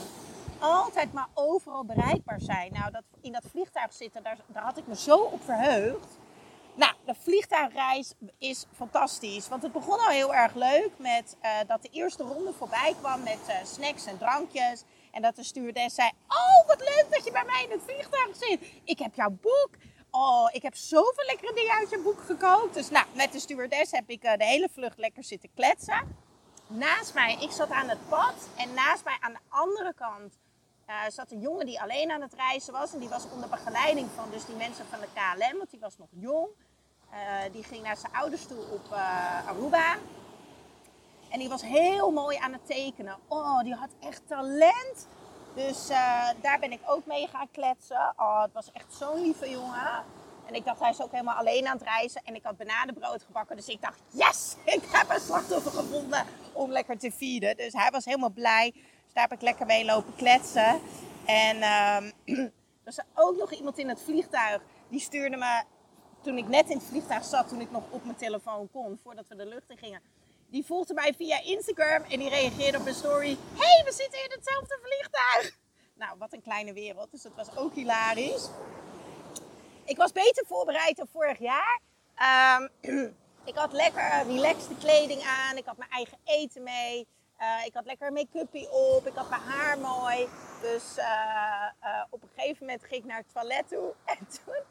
Altijd 0.60 1.14
maar 1.14 1.28
overal 1.34 1.86
bereikbaar 1.86 2.42
zijn. 2.42 2.74
Nou, 2.74 2.92
dat, 2.92 3.04
in 3.22 3.32
dat 3.32 3.44
vliegtuig 3.52 3.94
zitten, 3.94 4.24
daar, 4.24 4.38
daar 4.48 4.64
had 4.64 4.78
ik 4.78 4.88
me 4.88 4.96
zo 4.96 5.18
op 5.18 5.44
verheugd. 5.44 6.18
Nou, 6.74 6.94
de 7.06 7.16
vliegtuigreis 7.22 8.14
is 8.38 8.66
fantastisch. 8.76 9.48
Want 9.48 9.64
het 9.64 9.72
begon 9.72 10.00
al 10.00 10.10
heel 10.10 10.36
erg 10.36 10.54
leuk 10.54 10.92
met 10.98 11.36
uh, 11.42 11.52
dat 11.68 11.82
de 11.82 11.90
eerste 11.92 12.24
ronde 12.24 12.54
voorbij 12.54 12.96
kwam 13.00 13.24
met 13.24 13.40
uh, 13.48 13.56
snacks 13.64 14.06
en 14.06 14.18
drankjes. 14.18 14.84
En 15.12 15.22
dat 15.22 15.36
de 15.36 15.44
stewardess 15.44 15.96
zei: 15.96 16.10
Oh, 16.28 16.68
wat 16.68 16.80
leuk 16.80 17.06
dat 17.10 17.24
je 17.24 17.32
bij 17.32 17.46
mij 17.46 17.64
in 17.64 17.72
het 17.72 17.82
vliegtuig 17.86 18.36
zit. 18.36 18.60
Ik 18.84 19.00
heb 19.00 19.16
jouw 19.16 19.30
boek. 19.30 19.70
Oh, 20.20 20.50
ik 20.52 20.62
heb 20.62 20.76
zoveel 20.76 21.26
lekkere 21.26 21.54
dingen 21.54 21.74
uit 21.74 21.90
je 21.90 22.00
boek 22.00 22.20
gekookt. 22.26 22.74
Dus 22.74 22.90
nou, 22.90 23.06
met 23.14 23.32
de 23.32 23.40
stewardess 23.40 23.92
heb 23.92 24.10
ik 24.10 24.24
uh, 24.24 24.34
de 24.34 24.46
hele 24.46 24.70
vlucht 24.72 24.98
lekker 24.98 25.24
zitten 25.24 25.50
kletsen. 25.56 26.16
Naast 26.68 27.14
mij, 27.14 27.38
ik 27.42 27.52
zat 27.52 27.70
aan 27.70 27.90
het 27.90 28.10
pad. 28.10 28.50
En 28.56 28.74
naast 28.74 29.04
mij 29.04 29.18
aan 29.20 29.34
de 29.34 29.40
andere 29.50 29.94
kant 29.94 30.38
zat 31.08 31.32
een 31.32 31.40
jongen 31.40 31.66
die 31.66 31.82
alleen 31.82 32.12
aan 32.12 32.22
het 32.22 32.34
reizen 32.34 32.74
was. 32.74 32.94
En 32.94 33.00
die 33.00 33.10
was 33.10 33.30
onder 33.34 33.50
begeleiding 33.50 34.10
van 34.16 34.32
dus 34.32 34.46
die 34.46 34.56
mensen 34.56 34.86
van 34.86 35.00
de 35.00 35.08
KLM, 35.14 35.58
want 35.58 35.72
die 35.72 35.80
was 35.80 35.98
nog 35.98 36.08
jong. 36.12 36.48
Uh, 37.12 37.18
die 37.52 37.64
ging 37.64 37.84
naar 37.84 37.98
zijn 37.98 38.14
ouders 38.14 38.46
toe 38.46 38.66
op 38.72 38.92
Aruba. 39.48 39.96
En 41.30 41.40
die 41.40 41.50
was 41.50 41.62
heel 41.62 42.12
mooi 42.12 42.38
aan 42.38 42.54
het 42.54 42.66
tekenen. 42.66 43.18
Oh, 43.28 43.62
die 43.62 43.74
had 43.74 43.90
echt 44.00 44.28
talent. 44.28 45.08
Dus 45.58 45.90
uh, 45.90 46.30
daar 46.42 46.60
ben 46.60 46.72
ik 46.72 46.80
ook 46.86 47.06
mee 47.06 47.28
gaan 47.28 47.52
kletsen. 47.52 48.14
Oh, 48.16 48.42
het 48.42 48.54
was 48.54 48.72
echt 48.72 48.94
zo'n 48.94 49.22
lieve 49.22 49.50
jongen. 49.50 50.04
En 50.46 50.54
ik 50.54 50.66
dacht, 50.66 50.80
hij 50.80 50.90
is 50.90 51.02
ook 51.02 51.12
helemaal 51.12 51.36
alleen 51.36 51.68
aan 51.68 51.78
het 51.78 51.88
reizen. 51.88 52.22
En 52.24 52.36
ik 52.36 52.44
had 52.44 52.58
bananenbrood 52.58 53.24
gebakken. 53.24 53.56
Dus 53.56 53.68
ik 53.68 53.82
dacht, 53.82 54.00
yes, 54.10 54.56
ik 54.76 54.82
heb 54.92 55.10
een 55.10 55.20
slachtoffer 55.20 55.72
gevonden 55.72 56.26
om 56.54 56.72
lekker 56.72 56.98
te 56.98 57.12
feeden. 57.12 57.58
Dus 57.58 57.74
hij 57.74 57.90
was 57.92 58.06
helemaal 58.06 58.30
blij. 58.30 58.72
Dus 58.74 59.14
daar 59.14 59.24
heb 59.24 59.32
ik 59.32 59.42
lekker 59.42 59.66
mee 59.66 59.86
lopen 59.86 60.16
kletsen. 60.16 60.80
En 61.26 61.62
er 61.62 62.52
was 62.84 63.00
ook 63.16 63.38
nog 63.38 63.52
iemand 63.52 63.78
in 63.78 63.90
het 63.90 64.02
vliegtuig. 64.02 64.62
Die 64.90 65.00
stuurde 65.00 65.38
me 65.38 65.64
toen 66.22 66.38
ik 66.38 66.48
net 66.48 66.70
in 66.70 66.78
het 66.78 66.88
vliegtuig 66.88 67.24
zat, 67.24 67.48
toen 67.48 67.62
ik 67.62 67.72
nog 67.72 67.84
op 67.90 68.04
mijn 68.04 68.18
telefoon 68.18 68.70
kon, 68.72 69.00
voordat 69.04 69.28
we 69.28 69.36
de 69.36 69.46
lucht 69.46 69.70
in 69.70 69.78
gingen. 69.78 70.02
Die 70.50 70.66
volgde 70.66 70.94
mij 70.94 71.14
via 71.14 71.42
Instagram 71.44 72.04
en 72.04 72.20
die 72.20 72.30
reageerde 72.30 72.78
op 72.78 72.86
een 72.86 72.94
story. 72.94 73.38
hey, 73.58 73.84
we 73.86 73.92
zitten 73.94 74.24
in 74.24 74.32
hetzelfde 74.32 74.80
vliegtuig. 74.82 75.58
Nou, 75.94 76.18
wat 76.18 76.34
een 76.34 76.42
kleine 76.42 76.74
wereld. 76.74 77.12
Dus 77.12 77.22
dat 77.22 77.36
was 77.36 77.58
ook 77.58 77.74
hilarisch. 77.74 78.50
Ik 79.86 79.98
was 79.98 80.12
beter 80.12 80.46
voorbereid 80.46 80.96
dan 80.98 81.08
vorig 81.12 81.40
jaar. 81.40 81.80
Um, 82.60 82.70
ik 83.52 83.56
had 83.56 83.74
lekker 83.74 84.24
relaxed 84.26 84.78
kleding 84.80 85.24
aan. 85.24 85.58
Ik 85.58 85.66
had 85.66 85.78
mijn 85.78 85.92
eigen 85.92 86.18
eten 86.24 86.64
mee. 86.64 87.08
Uh, 87.40 87.66
ik 87.66 87.74
had 87.74 87.86
lekker 87.86 88.14
make-upie 88.14 88.72
op. 88.72 89.08
Ik 89.08 89.14
had 89.14 89.30
mijn 89.30 89.42
haar 89.42 89.78
mooi. 89.78 90.28
Dus 90.62 90.98
uh, 90.98 91.06
uh, 91.84 92.04
op 92.10 92.24
een 92.24 92.30
gegeven 92.36 92.66
moment 92.66 92.84
ging 92.84 93.02
ik 93.02 93.06
naar 93.06 93.18
het 93.18 93.34
toilet 93.34 93.68
toe. 93.68 93.94
En 94.06 94.28
toen 94.28 94.64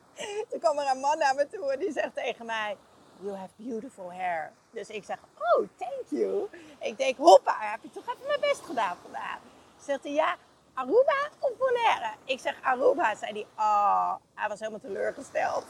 toen 0.49 0.61
kwam 0.61 0.79
er 0.79 0.91
een 0.91 1.01
man 1.01 1.19
naar 1.19 1.35
me 1.35 1.47
toe 1.47 1.73
en 1.73 1.79
die 1.79 1.93
zegt 1.93 2.15
tegen 2.15 2.47
mij: 2.47 2.77
You 3.21 3.35
have 3.37 3.55
beautiful 3.57 4.13
hair. 4.13 4.53
Dus 4.71 4.89
ik 4.89 5.05
zeg: 5.05 5.19
Oh, 5.39 5.69
thank 5.77 6.05
you. 6.09 6.49
Ik 6.81 6.99
denk: 6.99 7.17
Hoppa, 7.17 7.57
heb 7.59 7.83
je 7.83 7.91
toch 7.91 8.09
even 8.09 8.27
mijn 8.27 8.41
best 8.41 8.65
gedaan 8.65 8.97
vandaag? 9.03 9.39
Zegt 9.81 10.03
hij: 10.03 10.13
Ja, 10.13 10.37
Aruba 10.75 11.29
of 11.41 11.57
Bonaire? 11.57 12.15
Ik 12.25 12.41
zeg: 12.41 12.63
Aruba. 12.63 13.15
Zei 13.15 13.33
hij: 13.33 13.47
Oh, 13.57 14.15
hij 14.35 14.49
was 14.49 14.59
helemaal 14.59 14.81
teleurgesteld. 14.81 15.65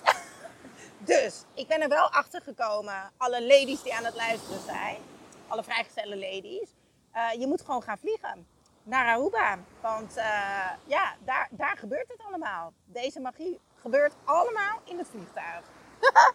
dus 1.12 1.44
ik 1.54 1.68
ben 1.68 1.80
er 1.80 1.88
wel 1.88 2.10
achter 2.10 2.42
gekomen, 2.42 3.12
alle 3.16 3.42
ladies 3.42 3.82
die 3.82 3.94
aan 3.94 4.04
het 4.04 4.14
luisteren 4.14 4.60
zijn, 4.60 4.96
alle 5.48 5.62
vrijgestelde 5.62 6.16
ladies. 6.16 6.68
Uh, 7.14 7.40
je 7.40 7.46
moet 7.46 7.60
gewoon 7.60 7.82
gaan 7.82 7.98
vliegen 7.98 8.46
naar 8.82 9.06
Aruba. 9.16 9.58
Want 9.80 10.16
uh, 10.16 10.70
ja, 10.84 11.14
daar, 11.24 11.48
daar 11.50 11.76
gebeurt 11.76 12.08
het 12.08 12.22
allemaal. 12.26 12.72
Deze 12.84 13.20
magie 13.20 13.60
gebeurt 13.80 14.14
allemaal 14.24 14.80
in 14.84 14.98
het 14.98 15.08
vliegtuig. 15.08 15.64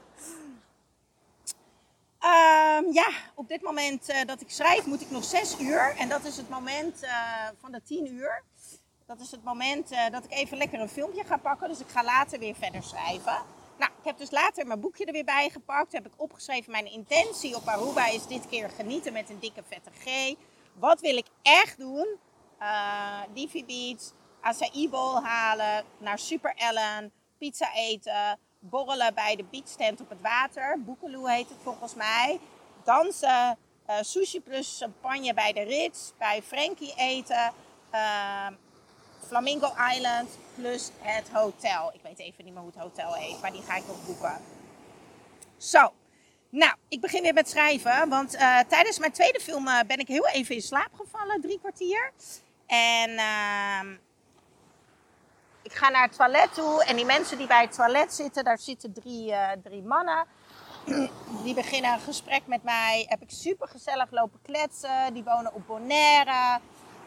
um, 2.24 2.94
ja, 2.94 3.10
op 3.36 3.48
dit 3.48 3.62
moment 3.62 4.10
uh, 4.10 4.26
dat 4.26 4.42
ik 4.42 4.50
schrijf 4.50 4.86
moet 4.86 5.02
ik 5.02 5.12
nog 5.12 5.24
6 5.24 5.60
uur. 5.60 5.96
En 5.98 6.10
dat 6.10 6.24
is 6.24 6.38
het 6.38 6.50
moment 6.50 7.04
uh, 7.04 7.10
van 7.60 7.72
de 7.72 7.82
10 7.82 8.14
uur. 8.14 8.44
Dat 9.06 9.20
is 9.20 9.32
het 9.32 9.44
moment 9.44 9.92
uh, 9.92 10.10
dat 10.10 10.24
ik 10.24 10.32
even 10.32 10.58
lekker 10.58 10.80
een 10.80 10.90
filmpje 10.90 11.24
ga 11.24 11.38
pakken. 11.38 11.70
Dus 11.70 11.80
ik 11.80 11.90
ga 11.90 12.04
later 12.04 12.40
weer 12.40 12.56
verder 12.56 12.84
schrijven. 12.84 13.38
Nou, 13.78 13.92
ik 13.98 14.04
heb 14.04 14.18
dus 14.18 14.32
later 14.32 14.68
mijn 14.68 14.80
boekje 14.80 15.06
er 15.06 15.14
weer 15.14 15.24
bij 15.24 15.50
gepakt. 15.50 15.92
Heb 15.92 16.06
ik 16.06 16.14
opgeschreven. 16.16 16.72
Mijn 16.72 16.92
intentie 16.92 17.56
op 17.56 17.68
Aruba 17.68 18.08
is 18.08 18.28
dit 18.28 18.48
keer 18.48 18.70
genieten 18.70 19.14
met 19.14 19.30
een 19.30 19.40
dikke 19.40 19.64
vette 19.68 19.90
G. 20.06 20.36
Wat 20.74 21.02
wil 21.02 21.18
ik 21.18 21.28
echt 21.42 21.78
doen? 21.78 22.20
Divi 23.34 23.66
Beach, 23.66 24.14
acai 24.42 24.90
bowl 24.90 25.22
halen, 25.24 25.86
naar 25.98 26.20
Super 26.20 26.54
Ellen, 26.56 27.12
pizza 27.38 27.74
eten, 27.74 28.40
borrelen 28.62 29.14
bij 29.14 29.36
de 29.36 29.44
beachtent 29.44 30.02
op 30.02 30.10
het 30.10 30.22
water. 30.22 30.78
Boekeloe 30.80 31.32
heet 31.32 31.50
het 31.50 31.58
volgens 31.64 31.94
mij. 31.94 32.40
Dansen, 32.84 33.58
uh, 33.90 33.96
sushi 34.02 34.42
plus 34.42 34.78
champagne 34.78 35.34
bij 35.34 35.54
de 35.54 35.62
Ritz, 35.62 36.12
bij 36.18 36.42
Frankie 36.42 36.94
eten. 36.98 37.54
Uh, 37.94 38.48
Flamingo 39.28 39.74
Island 39.94 40.30
plus 40.56 40.92
het 41.00 41.30
hotel. 41.30 41.92
Ik 41.94 42.02
weet 42.04 42.20
even 42.20 42.44
niet 42.44 42.54
meer 42.54 42.64
hoe 42.64 42.72
het 42.74 42.82
hotel 42.82 43.14
heet, 43.14 43.42
maar 43.42 43.52
die 43.52 43.62
ga 43.62 43.76
ik 43.76 43.88
nog 43.88 44.06
boeken. 44.06 44.38
Zo, 45.58 45.94
nou, 46.50 46.74
ik 46.88 47.02
begin 47.02 47.22
weer 47.22 47.34
met 47.34 47.50
schrijven. 47.50 48.10
Want 48.10 48.36
uh, 48.36 48.60
tijdens 48.60 49.00
mijn 49.00 49.12
tweede 49.12 49.40
film 49.40 49.68
uh, 49.68 49.80
ben 49.88 49.98
ik 49.98 50.08
heel 50.08 50.28
even 50.28 50.56
in 50.56 50.62
slaap 50.62 50.90
gevallen, 50.94 51.42
drie 51.42 51.60
kwartier. 51.60 52.12
En 52.68 53.12
ik 53.12 54.11
ga 55.82 55.90
naar 55.90 56.08
het 56.08 56.16
toilet 56.16 56.54
toe. 56.54 56.84
En 56.84 56.96
die 56.96 57.06
mensen 57.06 57.38
die 57.38 57.48
bij 57.48 57.62
het 57.62 57.76
toilet 57.76 58.14
zitten, 58.14 58.44
daar 58.44 58.58
zitten 58.58 58.94
drie, 58.94 59.32
uh, 59.32 59.50
drie 59.64 59.84
mannen. 59.84 60.26
Die 61.44 61.54
beginnen 61.54 61.94
een 61.94 62.00
gesprek 62.00 62.42
met 62.46 62.64
mij. 62.64 63.06
Heb 63.08 63.22
ik 63.22 63.30
super 63.30 63.68
gezellig 63.68 64.12
lopen 64.12 64.40
kletsen. 64.42 65.14
Die 65.14 65.24
wonen 65.24 65.54
op 65.54 65.68
Bonaire. 65.68 66.60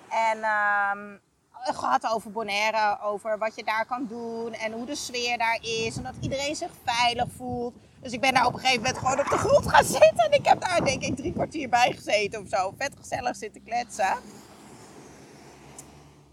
En 0.09 0.39
um, 0.45 1.21
gehad 1.53 2.07
over 2.07 2.33
Bonaire, 2.33 3.01
over 3.03 3.39
wat 3.39 3.55
je 3.57 3.65
daar 3.65 3.87
kan 3.87 4.07
doen 4.07 4.53
en 4.53 4.73
hoe 4.73 4.87
de 4.87 4.95
sfeer 4.95 5.39
daar 5.39 5.59
is 5.61 5.97
en 5.97 6.03
dat 6.03 6.15
iedereen 6.21 6.57
zich 6.57 6.71
veilig 6.85 7.27
voelt. 7.37 7.75
Dus 8.01 8.13
ik 8.13 8.21
ben 8.21 8.35
daar 8.35 8.47
op 8.47 8.53
een 8.53 8.59
gegeven 8.59 8.83
moment 8.83 8.99
gewoon 8.99 9.19
op 9.19 9.29
de 9.31 9.39
grond 9.39 9.69
gaan 9.69 9.85
zitten 9.85 10.25
en 10.25 10.33
ik 10.33 10.47
heb 10.47 10.61
daar 10.61 10.85
denk 10.85 11.03
ik 11.03 11.17
drie 11.17 11.33
kwartier 11.33 11.69
bij 11.69 11.93
gezeten 11.93 12.41
of 12.41 12.49
zo. 12.49 12.75
Vet 12.79 12.95
gezellig 13.01 13.37
zitten 13.37 13.63
kletsen. 13.63 14.17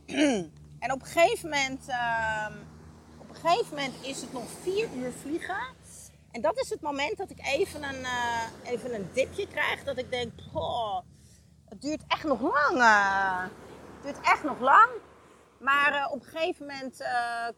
en 0.82 0.92
op 0.92 1.02
een 1.02 1.08
gegeven 1.08 1.50
moment, 1.50 1.90
uh, 1.90 2.48
op 3.18 3.30
een 3.30 3.36
gegeven 3.36 3.76
moment 3.76 3.94
is 4.06 4.22
het 4.22 4.34
nog 4.34 4.44
vier 4.62 4.90
uur 4.96 5.12
vliegen. 5.12 5.62
En 6.32 6.42
dat 6.42 6.60
is 6.60 6.70
het 6.70 6.82
moment 6.82 7.18
dat 7.18 7.30
ik 7.30 7.40
even 7.46 7.84
een, 7.84 8.00
uh, 8.00 8.72
even 8.72 8.94
een 8.94 9.10
dipje 9.14 9.48
krijg. 9.48 9.84
Dat 9.84 9.98
ik 9.98 10.12
denk, 10.12 10.32
oh, 10.54 11.00
het 11.70 11.82
duurt 11.82 12.02
echt 12.08 12.24
nog 12.24 12.42
lang. 12.42 12.78
Uh, 12.78 13.42
het 13.42 14.04
duurt 14.04 14.20
echt 14.22 14.44
nog 14.44 14.60
lang. 14.60 14.90
Maar 15.60 15.94
uh, 15.94 16.08
op 16.12 16.20
een 16.20 16.30
gegeven 16.30 16.66
moment 16.66 17.04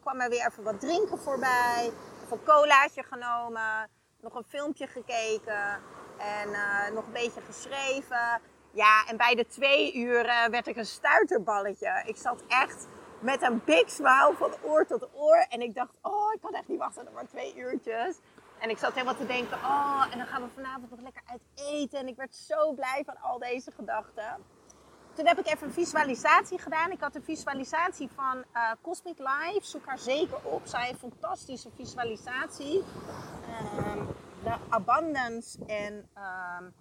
kwam 0.00 0.20
er 0.20 0.30
weer 0.30 0.46
even 0.46 0.62
wat 0.62 0.80
drinken 0.80 1.18
voorbij. 1.18 1.92
Of 2.24 2.30
een 2.30 2.44
colaatje 2.44 3.02
genomen. 3.02 3.90
Nog 4.20 4.34
een 4.34 4.46
filmpje 4.48 4.86
gekeken. 4.86 5.80
En 6.18 6.48
nog 6.94 7.06
een 7.06 7.12
beetje 7.12 7.40
geschreven. 7.40 8.40
Ja, 8.72 9.06
en 9.06 9.16
bij 9.16 9.34
de 9.34 9.46
twee 9.46 9.94
uur 9.94 10.48
werd 10.50 10.66
ik 10.66 10.76
een 10.76 10.86
stuiterballetje. 10.86 12.02
Ik 12.06 12.16
zat 12.16 12.42
echt 12.48 12.86
met 13.24 13.42
een 13.42 13.62
big 13.64 13.90
smile 13.90 14.34
van 14.38 14.52
oor 14.62 14.86
tot 14.86 15.08
oor. 15.14 15.46
En 15.48 15.60
ik 15.60 15.74
dacht, 15.74 15.92
oh, 16.02 16.32
ik 16.34 16.40
kan 16.40 16.54
echt 16.54 16.68
niet 16.68 16.78
wachten, 16.78 17.04
nog 17.04 17.14
maar 17.14 17.26
twee 17.26 17.56
uurtjes. 17.56 18.18
En 18.58 18.70
ik 18.70 18.78
zat 18.78 18.92
helemaal 18.92 19.16
te 19.16 19.26
denken, 19.26 19.56
oh, 19.56 20.06
en 20.10 20.18
dan 20.18 20.26
gaan 20.26 20.42
we 20.42 20.48
vanavond 20.54 20.90
nog 20.90 21.00
lekker 21.00 21.22
uit 21.26 21.40
eten. 21.54 21.98
En 21.98 22.08
ik 22.08 22.16
werd 22.16 22.36
zo 22.36 22.72
blij 22.72 23.02
van 23.06 23.20
al 23.20 23.38
deze 23.38 23.70
gedachten. 23.70 24.36
Toen 25.14 25.26
heb 25.26 25.38
ik 25.38 25.46
even 25.46 25.66
een 25.66 25.72
visualisatie 25.72 26.58
gedaan. 26.58 26.90
Ik 26.90 27.00
had 27.00 27.14
een 27.14 27.22
visualisatie 27.22 28.10
van 28.14 28.36
uh, 28.36 28.70
Cosmic 28.82 29.18
Life. 29.18 29.60
Zoek 29.66 29.86
haar 29.86 29.98
zeker 29.98 30.38
op. 30.42 30.60
Zij 30.64 30.86
heeft 30.86 31.02
een 31.02 31.10
fantastische 31.10 31.70
visualisatie. 31.76 32.84
Um, 33.78 34.06
de 34.42 34.54
abundance 34.68 35.58
en 35.66 35.94
um, 35.94 36.74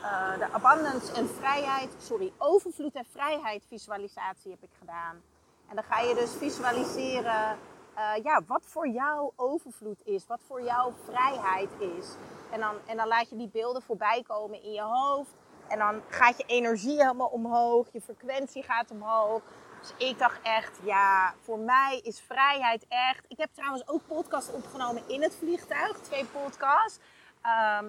uh, 0.00 0.38
de 0.38 0.52
abundance 0.52 1.12
en 1.12 1.28
vrijheid, 1.28 1.90
sorry, 1.98 2.32
overvloed 2.38 2.94
en 2.94 3.04
vrijheid 3.10 3.64
visualisatie 3.68 4.50
heb 4.50 4.62
ik 4.62 4.70
gedaan. 4.78 5.22
En 5.70 5.76
dan 5.76 5.84
ga 5.84 6.00
je 6.00 6.14
dus 6.14 6.30
visualiseren 6.32 7.58
eh, 7.94 8.22
ja, 8.22 8.42
wat 8.46 8.62
voor 8.66 8.88
jou 8.88 9.32
overvloed 9.36 10.00
is, 10.04 10.26
wat 10.26 10.40
voor 10.46 10.62
jou 10.62 10.92
vrijheid 11.04 11.70
is. 11.78 12.06
En 12.50 12.60
dan, 12.60 12.74
en 12.86 12.96
dan 12.96 13.06
laat 13.06 13.30
je 13.30 13.36
die 13.36 13.48
beelden 13.48 13.82
voorbij 13.82 14.24
komen 14.26 14.62
in 14.62 14.72
je 14.72 14.82
hoofd. 14.82 15.30
En 15.68 15.78
dan 15.78 16.02
gaat 16.08 16.36
je 16.36 16.44
energie 16.46 17.00
helemaal 17.00 17.28
omhoog, 17.28 17.88
je 17.92 18.00
frequentie 18.00 18.62
gaat 18.62 18.90
omhoog. 18.90 19.42
Dus 19.80 20.08
ik 20.08 20.18
dacht 20.18 20.42
echt, 20.42 20.78
ja, 20.82 21.34
voor 21.40 21.58
mij 21.58 22.00
is 22.02 22.20
vrijheid 22.20 22.86
echt. 22.88 23.24
Ik 23.28 23.38
heb 23.38 23.48
trouwens 23.52 23.88
ook 23.88 24.00
podcasts 24.06 24.52
opgenomen 24.52 25.02
in 25.08 25.22
het 25.22 25.34
vliegtuig, 25.34 25.98
twee 25.98 26.24
podcasts. 26.24 26.98
Ehm, 27.42 27.86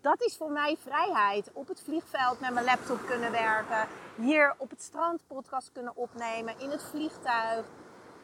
dat 0.00 0.22
is 0.22 0.36
voor 0.36 0.50
mij 0.50 0.76
vrijheid. 0.76 1.50
Op 1.52 1.68
het 1.68 1.82
vliegveld 1.82 2.40
met 2.40 2.52
mijn 2.52 2.64
laptop 2.64 3.06
kunnen 3.06 3.30
werken. 3.30 3.88
Hier 4.16 4.54
op 4.58 4.70
het 4.70 4.82
strand 4.82 5.20
podcast 5.26 5.72
kunnen 5.72 5.96
opnemen. 5.96 6.58
In 6.58 6.70
het 6.70 6.82
vliegtuig. 6.82 7.66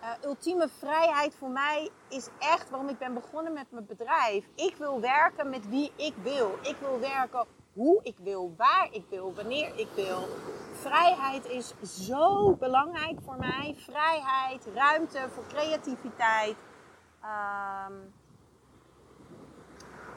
Uh, 0.02 0.08
ultieme 0.24 0.68
vrijheid 0.68 1.34
voor 1.34 1.50
mij 1.50 1.90
is 2.08 2.28
echt 2.38 2.70
waarom 2.70 2.88
ik 2.88 2.98
ben 2.98 3.14
begonnen 3.14 3.52
met 3.52 3.66
mijn 3.70 3.86
bedrijf. 3.86 4.44
Ik 4.54 4.76
wil 4.76 5.00
werken 5.00 5.50
met 5.50 5.68
wie 5.68 5.92
ik 5.96 6.14
wil. 6.22 6.58
Ik 6.62 6.76
wil 6.80 7.00
werken 7.00 7.46
hoe 7.72 8.00
ik 8.02 8.16
wil, 8.18 8.54
waar 8.56 8.88
ik 8.90 9.04
wil, 9.08 9.34
wanneer 9.34 9.78
ik 9.78 9.88
wil. 9.94 10.28
Vrijheid 10.72 11.46
is 11.46 11.74
zo 11.82 12.54
belangrijk 12.54 13.18
voor 13.24 13.36
mij. 13.38 13.74
Vrijheid, 13.78 14.66
ruimte 14.74 15.28
voor 15.34 15.44
creativiteit. 15.48 16.56
Um, 17.22 18.12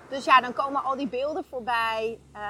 dus 0.10 0.26
ja, 0.26 0.42
dan 0.42 0.54
komen 0.54 0.84
al 0.84 0.96
die 0.96 1.08
beelden 1.08 1.46
voorbij. 1.50 2.20
Uh, 2.36 2.42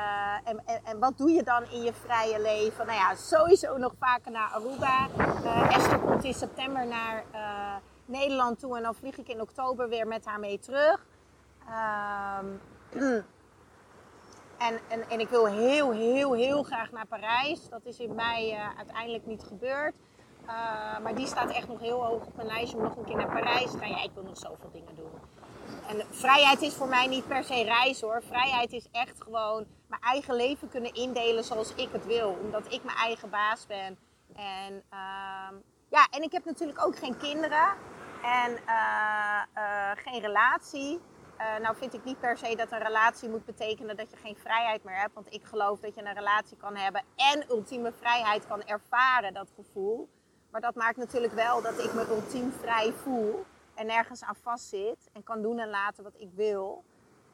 en, 0.43 0.61
en, 0.83 0.99
wat 0.99 1.17
doe 1.17 1.29
je 1.31 1.43
dan 1.43 1.63
in 1.63 1.81
je 1.81 1.93
vrije 1.93 2.41
leven? 2.41 2.85
Nou 2.85 2.97
ja, 2.97 3.15
sowieso 3.15 3.77
nog 3.77 3.93
vaker 3.99 4.31
naar 4.31 4.49
Aruba. 4.49 5.07
Uh, 5.43 5.75
Esther 5.75 5.99
komt 5.99 6.23
in 6.23 6.33
september 6.33 6.87
naar 6.87 7.23
uh, 7.33 7.75
Nederland 8.05 8.59
toe 8.59 8.77
en 8.77 8.83
dan 8.83 8.95
vlieg 8.95 9.17
ik 9.17 9.27
in 9.27 9.41
oktober 9.41 9.89
weer 9.89 10.07
met 10.07 10.25
haar 10.25 10.39
mee 10.39 10.59
terug. 10.59 11.05
Um, 12.39 12.61
en, 14.67 14.79
en, 14.87 15.09
en 15.09 15.19
ik 15.19 15.29
wil 15.29 15.45
heel, 15.45 15.91
heel, 15.91 16.33
heel 16.33 16.63
graag 16.63 16.91
naar 16.91 17.05
Parijs. 17.05 17.69
Dat 17.69 17.85
is 17.85 17.99
in 17.99 18.15
mei 18.15 18.57
uiteindelijk 18.77 19.25
niet 19.25 19.43
gebeurd. 19.43 19.95
maar 21.03 21.15
die 21.15 21.27
staat 21.27 21.49
echt 21.49 21.67
nog 21.67 21.79
heel 21.79 22.03
hoog 22.03 22.25
op 22.25 22.35
mijn 22.35 22.47
lijstje 22.47 22.77
om 22.77 22.83
nog 22.83 22.95
een 22.95 23.05
keer 23.05 23.15
naar 23.15 23.31
Parijs 23.31 23.71
te 23.71 23.77
gaan. 23.77 23.89
Ja, 23.89 24.03
ik 24.03 24.11
wil 24.13 24.23
nog 24.23 24.37
zoveel 24.37 24.69
dingen 24.71 24.95
doen. 24.95 25.34
En 25.87 26.03
vrijheid 26.09 26.61
is 26.61 26.73
voor 26.73 26.87
mij 26.87 27.07
niet 27.07 27.27
per 27.27 27.43
se 27.43 27.63
reizen 27.63 28.07
hoor. 28.07 28.23
Vrijheid 28.23 28.71
is 28.71 28.87
echt 28.91 29.23
gewoon 29.23 29.65
mijn 29.87 30.01
eigen 30.01 30.35
leven 30.35 30.69
kunnen 30.69 30.93
indelen 30.93 31.43
zoals 31.43 31.73
ik 31.75 31.89
het 31.91 32.05
wil. 32.05 32.37
Omdat 32.41 32.73
ik 32.73 32.83
mijn 32.83 32.97
eigen 32.97 33.29
baas 33.29 33.65
ben. 33.67 33.97
En, 34.35 34.73
uh, 34.93 35.57
ja, 35.89 36.07
en 36.11 36.21
ik 36.21 36.31
heb 36.31 36.45
natuurlijk 36.45 36.85
ook 36.85 36.97
geen 36.97 37.17
kinderen. 37.17 37.67
En 38.21 38.51
uh, 38.51 39.41
uh, 39.55 39.91
geen 39.95 40.21
relatie. 40.21 40.99
Uh, 41.39 41.57
nou 41.61 41.75
vind 41.75 41.93
ik 41.93 42.03
niet 42.03 42.19
per 42.19 42.37
se 42.37 42.55
dat 42.55 42.71
een 42.71 42.83
relatie 42.83 43.29
moet 43.29 43.45
betekenen 43.45 43.97
dat 43.97 44.09
je 44.09 44.17
geen 44.17 44.37
vrijheid 44.37 44.83
meer 44.83 44.97
hebt. 44.99 45.13
Want 45.13 45.33
ik 45.33 45.43
geloof 45.43 45.79
dat 45.79 45.95
je 45.95 46.05
een 46.05 46.13
relatie 46.13 46.57
kan 46.57 46.75
hebben 46.75 47.03
en 47.15 47.45
ultieme 47.49 47.91
vrijheid 47.99 48.47
kan 48.47 48.63
ervaren, 48.63 49.33
dat 49.33 49.51
gevoel. 49.55 50.09
Maar 50.51 50.61
dat 50.61 50.75
maakt 50.75 50.97
natuurlijk 50.97 51.33
wel 51.33 51.61
dat 51.61 51.83
ik 51.83 51.93
me 51.93 52.07
ultiem 52.09 52.51
vrij 52.51 52.93
voel 53.03 53.45
en 53.75 53.85
nergens 53.85 54.23
aan 54.23 54.35
vastzit 54.35 55.09
en 55.13 55.23
kan 55.23 55.41
doen 55.41 55.59
en 55.59 55.69
laten 55.69 56.03
wat 56.03 56.15
ik 56.17 56.29
wil. 56.33 56.83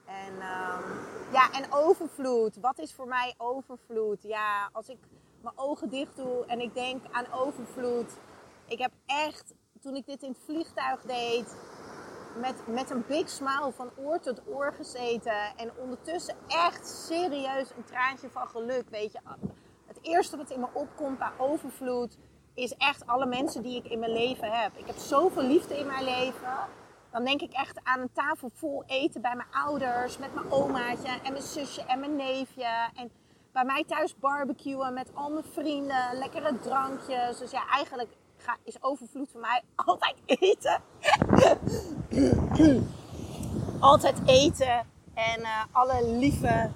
En, 0.06 0.34
um, 0.34 0.84
ja, 1.32 1.52
en 1.52 1.72
overvloed. 1.72 2.58
Wat 2.58 2.80
is 2.80 2.94
voor 2.94 3.08
mij 3.08 3.34
overvloed? 3.38 4.24
Ja, 4.24 4.70
als 4.72 4.90
ik 4.90 4.98
mijn 5.42 5.58
ogen 5.58 5.90
dicht 5.90 6.16
doe 6.16 6.46
en 6.46 6.60
ik 6.60 6.74
denk 6.74 7.04
aan 7.12 7.32
overvloed. 7.32 8.18
Ik 8.68 8.80
heb 8.80 8.92
echt, 9.06 9.54
toen 9.82 9.96
ik 9.96 10.06
dit 10.06 10.24
in 10.24 10.30
het 10.30 10.40
vliegtuig 10.46 11.02
deed, 11.02 11.56
met, 12.36 12.68
met 12.68 12.90
een 12.90 13.04
big 13.08 13.30
smile 13.30 13.72
van 13.72 13.90
oor 13.96 14.20
tot 14.20 14.42
oor 14.48 14.74
gezeten. 14.74 15.58
En 15.58 15.72
ondertussen 15.78 16.36
echt 16.48 16.88
serieus 16.88 17.72
een 17.76 17.84
traantje 17.84 18.30
van 18.30 18.48
geluk. 18.48 18.90
Weet 18.90 19.12
je, 19.12 19.20
het 19.86 20.00
eerste 20.02 20.38
wat 20.38 20.50
in 20.50 20.60
me 20.60 20.68
opkomt 20.74 21.18
bij 21.18 21.32
overvloed 21.38 22.18
is 22.62 22.76
echt 22.78 23.08
alle 23.08 23.26
mensen 23.26 23.62
die 23.62 23.78
ik 23.78 23.92
in 23.92 24.00
mijn 24.00 24.12
leven 24.12 24.52
heb. 24.52 24.78
Ik 24.78 24.88
heb 24.88 24.98
zoveel 24.98 25.44
liefde 25.44 25.78
in 25.78 25.86
mijn 25.86 26.04
leven. 26.04 26.50
Dan 27.12 27.26
denk 27.26 27.42
ik 27.42 27.52
echt 27.52 27.80
aan 27.84 28.00
een 28.00 28.12
tafel 28.14 28.52
vol 28.54 28.84
eten 28.88 29.22
bij 29.22 29.36
mijn 29.36 29.48
ouders, 29.52 30.18
met 30.18 30.34
mijn 30.34 30.52
omaatje 30.52 31.10
en 31.24 31.32
mijn 31.32 31.44
zusje 31.44 31.82
en 31.82 32.00
mijn 32.00 32.16
neefje. 32.16 32.90
En 32.96 33.12
bij 33.52 33.66
mij 33.66 33.84
thuis 33.88 34.16
barbecuen 34.20 34.94
met 34.94 35.10
al 35.14 35.30
mijn 35.30 35.46
vrienden, 35.52 36.18
lekkere 36.18 36.60
drankjes. 36.60 37.38
Dus 37.38 37.52
ja, 37.52 37.68
eigenlijk 37.70 38.10
is 38.64 38.84
overvloed 38.84 39.30
voor 39.32 39.42
mij 39.42 39.62
altijd 39.86 40.16
eten. 40.26 40.82
altijd 43.80 44.22
eten 44.26 44.88
en 45.14 45.40
uh, 45.40 45.64
alle 45.72 46.08
lieve 46.08 46.72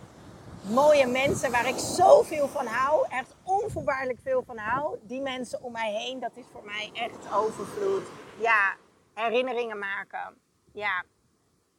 mooie 0.69 1.07
mensen 1.07 1.51
waar 1.51 1.67
ik 1.67 1.77
zoveel 1.77 2.47
van 2.47 2.65
hou. 2.65 3.07
Echt 3.09 3.35
onvoorwaardelijk 3.43 4.19
veel 4.23 4.43
van 4.45 4.57
hou. 4.57 4.97
Die 5.01 5.21
mensen 5.21 5.61
om 5.61 5.71
mij 5.71 5.91
heen, 5.91 6.19
dat 6.19 6.31
is 6.35 6.45
voor 6.51 6.65
mij 6.65 6.89
echt 6.93 7.33
overvloed. 7.33 8.03
Ja, 8.37 8.75
herinneringen 9.13 9.79
maken. 9.79 10.37
Ja, 10.73 11.03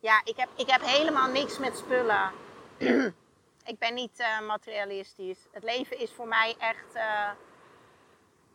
ja 0.00 0.20
ik, 0.24 0.36
heb, 0.36 0.48
ik 0.56 0.70
heb 0.70 0.80
helemaal 0.84 1.30
niks 1.30 1.58
met 1.58 1.76
spullen. 1.76 2.32
ik 3.72 3.78
ben 3.78 3.94
niet 3.94 4.20
uh, 4.20 4.46
materialistisch. 4.46 5.46
Het 5.52 5.62
leven 5.62 5.98
is 5.98 6.12
voor 6.12 6.28
mij 6.28 6.54
echt 6.58 6.94
uh, 6.94 7.30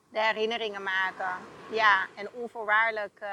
de 0.10 0.20
herinneringen 0.20 0.84
maken. 0.84 1.36
Ja, 1.72 2.08
en 2.15 2.32
onvoorwaardelijk 2.32 3.20
uh, 3.22 3.30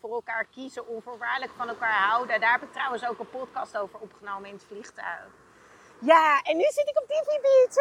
voor 0.00 0.12
elkaar 0.12 0.44
kiezen, 0.44 0.88
onvoorwaardelijk 0.88 1.52
van 1.56 1.68
elkaar 1.68 2.08
houden. 2.08 2.40
Daar 2.40 2.52
heb 2.52 2.62
ik 2.62 2.72
trouwens 2.72 3.06
ook 3.06 3.18
een 3.18 3.30
podcast 3.30 3.76
over 3.76 3.98
opgenomen 3.98 4.48
in 4.48 4.54
het 4.54 4.64
vliegtuig. 4.64 5.41
Ja, 6.04 6.42
en 6.42 6.56
nu 6.56 6.64
zit 6.68 6.88
ik 6.88 7.00
op 7.00 7.08
DVD. 7.08 7.76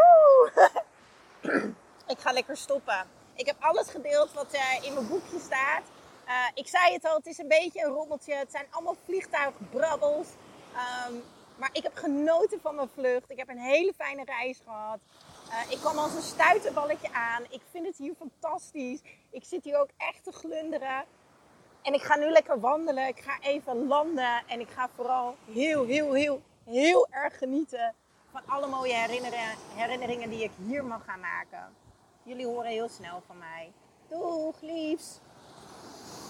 ik 2.13 2.19
ga 2.19 2.31
lekker 2.31 2.57
stoppen. 2.57 3.07
Ik 3.35 3.45
heb 3.45 3.55
alles 3.59 3.89
gedeeld 3.89 4.33
wat 4.33 4.53
uh, 4.53 4.85
in 4.85 4.93
mijn 4.93 5.07
boekje 5.07 5.39
staat. 5.39 5.81
Uh, 6.27 6.33
ik 6.53 6.67
zei 6.67 6.93
het 6.93 7.05
al, 7.05 7.15
het 7.15 7.25
is 7.25 7.37
een 7.37 7.47
beetje 7.47 7.83
een 7.83 7.91
rommeltje. 7.91 8.35
Het 8.35 8.51
zijn 8.51 8.65
allemaal 8.69 8.95
vliegtuigbrabbels. 9.05 10.27
Um, 11.07 11.23
maar 11.55 11.69
ik 11.73 11.83
heb 11.83 11.95
genoten 11.95 12.61
van 12.61 12.75
mijn 12.75 12.89
vlucht. 12.93 13.31
Ik 13.31 13.37
heb 13.37 13.49
een 13.49 13.59
hele 13.59 13.93
fijne 13.93 14.23
reis 14.23 14.61
gehad. 14.63 14.99
Uh, 15.49 15.71
ik 15.71 15.77
kwam 15.77 15.97
als 15.97 16.13
een 16.13 16.21
stuiterballetje 16.21 17.13
aan. 17.13 17.43
Ik 17.49 17.61
vind 17.71 17.87
het 17.87 17.97
hier 17.97 18.13
fantastisch. 18.17 19.01
Ik 19.29 19.43
zit 19.43 19.63
hier 19.63 19.79
ook 19.79 19.89
echt 19.97 20.23
te 20.23 20.31
glunderen. 20.31 21.05
En 21.81 21.93
ik 21.93 22.01
ga 22.01 22.15
nu 22.15 22.29
lekker 22.29 22.59
wandelen. 22.59 23.07
Ik 23.07 23.19
ga 23.19 23.39
even 23.39 23.87
landen. 23.87 24.43
En 24.47 24.59
ik 24.59 24.69
ga 24.69 24.89
vooral 24.95 25.35
heel, 25.53 25.85
heel, 25.85 26.13
heel, 26.13 26.41
heel 26.65 27.07
erg 27.09 27.37
genieten 27.37 27.95
van 28.31 28.41
alle 28.45 28.67
mooie 28.67 28.93
herinneringen, 28.93 29.57
herinneringen 29.73 30.29
die 30.29 30.43
ik 30.43 30.51
hier 30.65 30.85
mag 30.85 31.03
gaan 31.05 31.19
maken. 31.19 31.75
Jullie 32.23 32.45
horen 32.45 32.71
heel 32.71 32.89
snel 32.89 33.21
van 33.27 33.37
mij. 33.37 33.71
Doeg, 34.07 34.61
liefs! 34.61 35.19